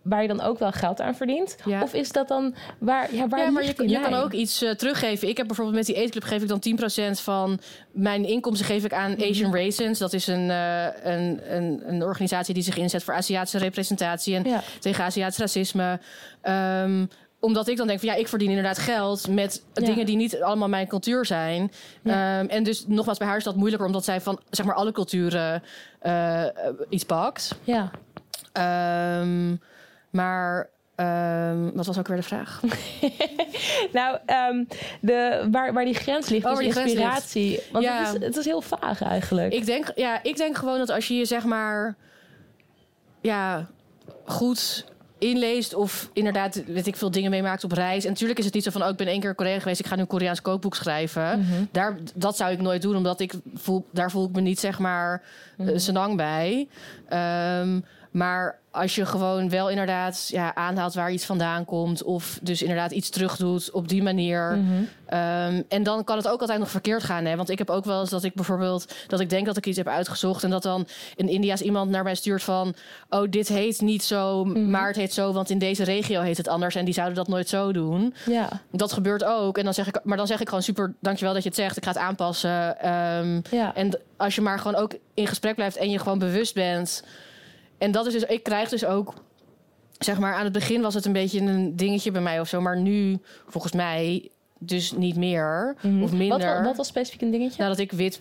[0.03, 1.57] waar je dan ook wel geld aan verdient?
[1.65, 1.83] Ja.
[1.83, 4.71] Of is dat dan waar, ja, waar ja, maar je, je kan ook iets eh,
[4.71, 5.29] teruggeven.
[5.29, 7.61] Ik heb bijvoorbeeld met die eetclub geef ik dan 10% van
[7.93, 9.99] mijn inkomsten geef ik aan Asian Raisins.
[9.99, 14.45] Dat is een, eh, een, een, een organisatie die zich inzet voor Aziatische representatie en
[14.45, 14.63] Ja.
[14.81, 16.01] tegen Aziatisch racisme.
[16.41, 17.07] Ehm,
[17.41, 19.85] omdat ik dan denk van ja, ik verdien inderdaad geld met Ja.
[19.85, 21.73] dingen die niet allemaal mijn cultuur zijn.
[22.03, 22.39] Ja.
[22.39, 24.93] Ehm, en dus nogmaals, bij haar is dat moeilijker omdat zij van zeg maar alle
[24.93, 25.63] culturen
[25.99, 26.45] eh,
[26.89, 27.55] iets pakt.
[27.65, 27.91] Ja.
[28.53, 29.55] Ehm,
[30.13, 32.61] maar ehm, wat was ook weer de vraag?
[33.93, 34.65] Nou, ehm,
[35.01, 37.61] de, waar, waar die grens ligt, Oh, dus die inspiratie.
[37.73, 38.05] Want Ja.
[38.05, 39.53] het, is, het is heel vaag eigenlijk.
[39.53, 41.97] Ik denk, ja, ik denk gewoon dat als je je zeg maar
[43.21, 43.67] ja,
[44.25, 44.85] goed
[45.19, 48.05] inleest of inderdaad, weet ik veel, dingen meemaakt op reis.
[48.05, 49.87] En natuurlijk is het niet zo van, oh, ik ben één keer Korea geweest, ik
[49.87, 51.39] ga nu een Koreaans kookboek schrijven.
[51.41, 51.65] Mhm.
[51.71, 54.79] Daar, dat zou ik nooit doen, omdat ik voel, daar voel ik me niet zeg
[54.79, 55.23] maar
[55.57, 56.69] mm senang bij.
[57.09, 57.81] Ehm,
[58.13, 62.91] maar als je gewoon wel inderdaad ja, aanhaalt waar iets vandaan komt, of dus inderdaad
[62.91, 64.57] iets terugdoet op die manier.
[64.57, 64.83] Mhm.
[65.07, 67.25] Ehm, en dan kan het ook altijd nog verkeerd gaan.
[67.25, 67.37] Hè?
[67.37, 69.77] Want ik heb ook wel eens dat ik bijvoorbeeld dat ik denk dat ik iets
[69.77, 70.45] heb uitgezocht.
[70.45, 70.87] En dat dan
[71.17, 72.75] in India's iemand naar mij stuurt van.
[73.09, 74.71] Oh, dit heet niet zo, Mhm.
[74.71, 76.75] maar het heet zo, want in deze regio heet het anders.
[76.75, 78.15] En die zouden dat nooit zo doen.
[78.27, 78.49] Ja.
[78.71, 79.59] Dat gebeurt ook.
[79.59, 81.77] En dan zeg ik, maar dan zeg ik gewoon super, dankjewel dat je het zegt.
[81.77, 82.79] Ik ga het aanpassen.
[82.81, 83.75] Ehm, Ja.
[83.75, 87.05] en als je maar gewoon ook in gesprek blijft en je gewoon bewust bent.
[87.83, 89.15] En dat is dus, ik krijg dus ook,
[89.99, 92.61] zeg maar, aan het begin was het een beetje een dingetje bij mij of zo.
[92.61, 93.19] Maar nu,
[93.49, 94.29] volgens mij,
[94.59, 96.03] dus niet meer Mhm.
[96.03, 96.39] of Wat, minder.
[96.39, 97.57] wa- wat was specifiek een dingetje?
[97.59, 98.19] Nou, dat ik wit,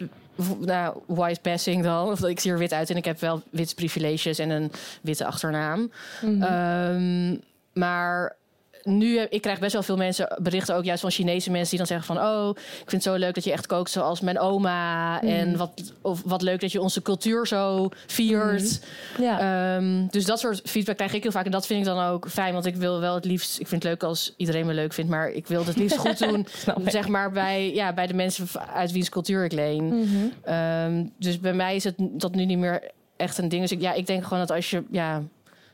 [0.60, 2.08] nou, white passing dan.
[2.12, 4.72] Of dat ik zie er wit uit en ik heb wel witte privileges en een
[5.02, 5.92] witte achternaam.
[6.22, 6.42] Mhm.
[6.44, 7.38] Ehm,
[7.74, 8.36] maar
[8.84, 11.78] nu, heb- ik krijg best wel veel mensen berichten, ook juist van Chinese mensen, die
[11.78, 14.40] dan zeggen van, oh, ik vind het zo leuk dat je echt kookt zoals mijn
[14.40, 15.16] oma.
[15.18, 15.26] Mhm.
[15.28, 18.82] En wat, of wat leuk dat je onze cultuur zo viert.
[19.20, 19.76] ja.
[19.76, 21.46] Ehm, dus dat soort feedback krijg ik heel vaak.
[21.46, 23.84] En dat vind ik dan ook fijn, want ik wil wel het liefst, ik vind
[23.84, 26.48] het leuk als iedereen me leuk vindt, maar ik wil het liefst goed doen,
[26.86, 29.86] zeg maar, bij, ja, bij de mensen uit wiens cultuur ik leen.
[29.86, 30.08] Mhm.
[30.44, 33.62] Ehm, dus bij mij is het dat nu niet meer echt een ding.
[33.62, 35.22] Dus ik, ja, ik denk gewoon dat als je ja,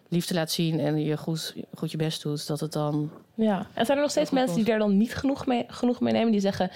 [0.09, 3.11] liefde laat zien en je goed, goed je best doet, dat het dan.
[3.35, 3.67] ja.
[3.73, 6.31] En zijn er nog steeds mensen die daar dan niet genoeg mee, genoeg mee nemen?
[6.31, 6.71] Die zeggen,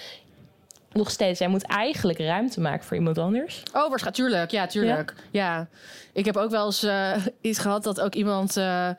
[0.92, 3.64] nog steeds, jij moet eigenlijk ruimte maken voor iemand anders.
[3.74, 4.52] Oh, waarschijnlijk, tuurlijk.
[4.52, 5.14] Ja, tuurlijk.
[5.32, 5.68] Ja.
[6.14, 8.58] Ik heb ook wel eens eh, iets gehad dat ook iemand.
[8.58, 8.90] eh,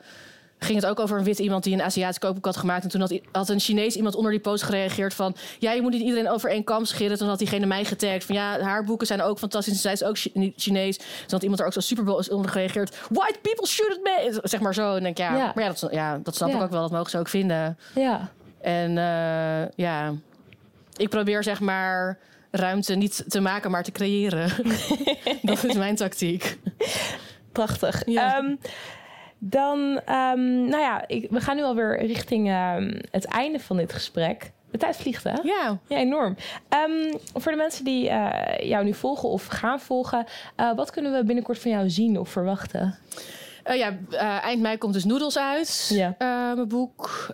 [0.63, 2.83] ging het ook over een wit iemand die een Aziatisch kookboek had gemaakt.
[2.83, 5.35] En toen had, had een Chinees iemand onder die post gereageerd van...
[5.59, 7.17] ja, je moet niet iedereen over één kam scheren.
[7.17, 8.35] Toen had diegene mij getagd van...
[8.35, 10.17] ja, haar boeken zijn ook fantastisch en zij is ook
[10.55, 10.97] Chinees.
[10.97, 12.97] Toen had iemand er ook zo super onder gereageerd.
[13.09, 14.39] White people should it me.
[14.43, 14.95] Zeg maar zo.
[14.95, 15.51] En denk ik, ja, Ja.
[15.55, 16.55] maar ja, dat, ja, dat snap Ja.
[16.55, 16.81] ik ook wel.
[16.81, 17.77] Dat mogen ze ook vinden.
[17.95, 18.31] Ja.
[18.61, 20.13] En eh, ja,
[20.95, 22.17] ik probeer zeg maar
[22.51, 24.49] ruimte niet te maken, maar te creëren.
[25.41, 26.57] dat is mijn tactiek.
[27.51, 28.01] Prachtig.
[28.05, 28.35] Ja.
[28.37, 28.55] Ehm,
[29.45, 33.93] dan, ehm, nou ja, ik, we gaan nu alweer richting ehm, het einde van dit
[33.93, 34.51] gesprek.
[34.71, 35.31] De tijd vliegt, hè?
[35.43, 35.77] Ja.
[35.87, 36.35] Ja, enorm.
[36.69, 40.25] Ehm, voor de mensen die eh, jou nu volgen of gaan volgen,
[40.55, 42.97] eh, wat kunnen we binnenkort van jou zien of verwachten?
[43.63, 43.93] Eh, ja,
[44.41, 46.15] eind mei komt dus Noodles uit, Ja.
[46.55, 47.31] mijn boek.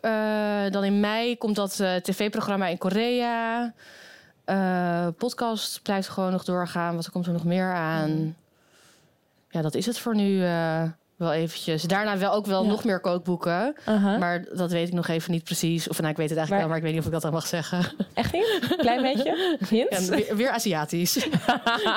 [0.71, 3.73] Dan in mei komt dat tv-programma in Korea.
[5.17, 6.95] Podcast blijft gewoon nog doorgaan.
[6.95, 8.35] Wat komt er nog meer aan?
[9.49, 10.83] Ja, dat is het voor nu eh,
[11.19, 11.83] wel eventjes.
[11.83, 12.69] Daarna wel ook wel Ja.
[12.69, 13.75] nog meer kookboeken.
[13.89, 14.19] Uh-huh.
[14.19, 15.87] Maar dat weet ik nog even niet precies.
[15.87, 17.21] Of nou, ik weet het eigenlijk Maar- wel, maar ik weet niet of ik dat
[17.21, 17.85] dan mag zeggen.
[18.13, 18.75] Echt niet?
[18.77, 19.57] Klein beetje?
[19.69, 19.89] Hint?
[19.89, 21.27] En weer, weer Aziatisch.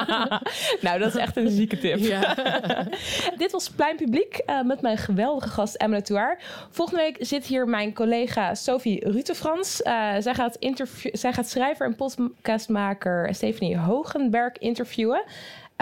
[0.80, 1.98] nou, dat is echt een zieke tip.
[1.98, 2.34] ja.
[3.36, 6.38] Dit was Plein Publiek eh, met mijn geweldige gast Emma Touar.
[6.70, 9.82] Volgende week zit hier mijn collega Sophie Rutefrans.
[9.82, 10.56] Eh zij, gaat
[11.12, 15.22] zij gaat schrijver en podcastmaker Stephanie Hogenberg interviewen.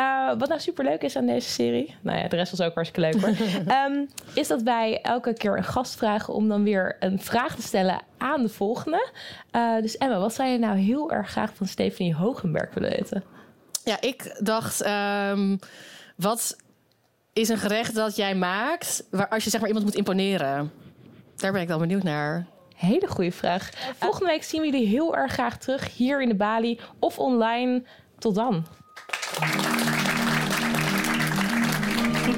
[0.00, 3.10] Eh, wat nou superleuk is aan deze serie, nou ja, de rest was ook hartstikke
[3.10, 3.46] leuk hoor,
[3.76, 7.62] ehm, is dat wij elke keer een gast vragen om dan weer een vraag te
[7.62, 9.10] stellen aan de volgende.
[9.50, 13.24] Eh, dus Emma, wat zou je nou heel erg graag van Stephanie Hogenberg willen weten?
[13.84, 14.80] ja, ik dacht...
[14.82, 15.56] ehm,
[16.16, 16.56] wat
[17.32, 19.06] is een gerecht dat jij maakt...
[19.10, 20.72] Waar, als je zeg maar iemand moet imponeren?
[21.36, 22.46] Daar ben ik wel benieuwd naar.
[22.76, 23.70] Hele goede vraag.
[23.98, 27.82] Volgende week zien we jullie heel erg graag terug hier in de Bali of online.
[28.18, 28.66] Tot dan.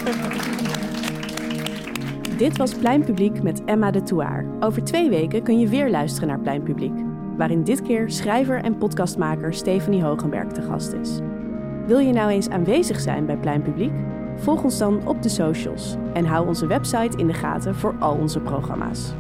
[2.39, 4.47] Dit was Plein Publiek met Emma de Touaar.
[4.61, 6.93] Over twee weken kun je weer luisteren naar Plein Publiek,
[7.37, 11.19] waarin dit keer schrijver en podcastmaker Stephanie Hogenberg te gast is.
[11.87, 13.93] Wil je nou eens aanwezig zijn bij Plein Publiek?
[14.37, 18.17] Volg ons dan op de socials en hou onze website in de gaten voor al
[18.17, 19.13] onze programma's.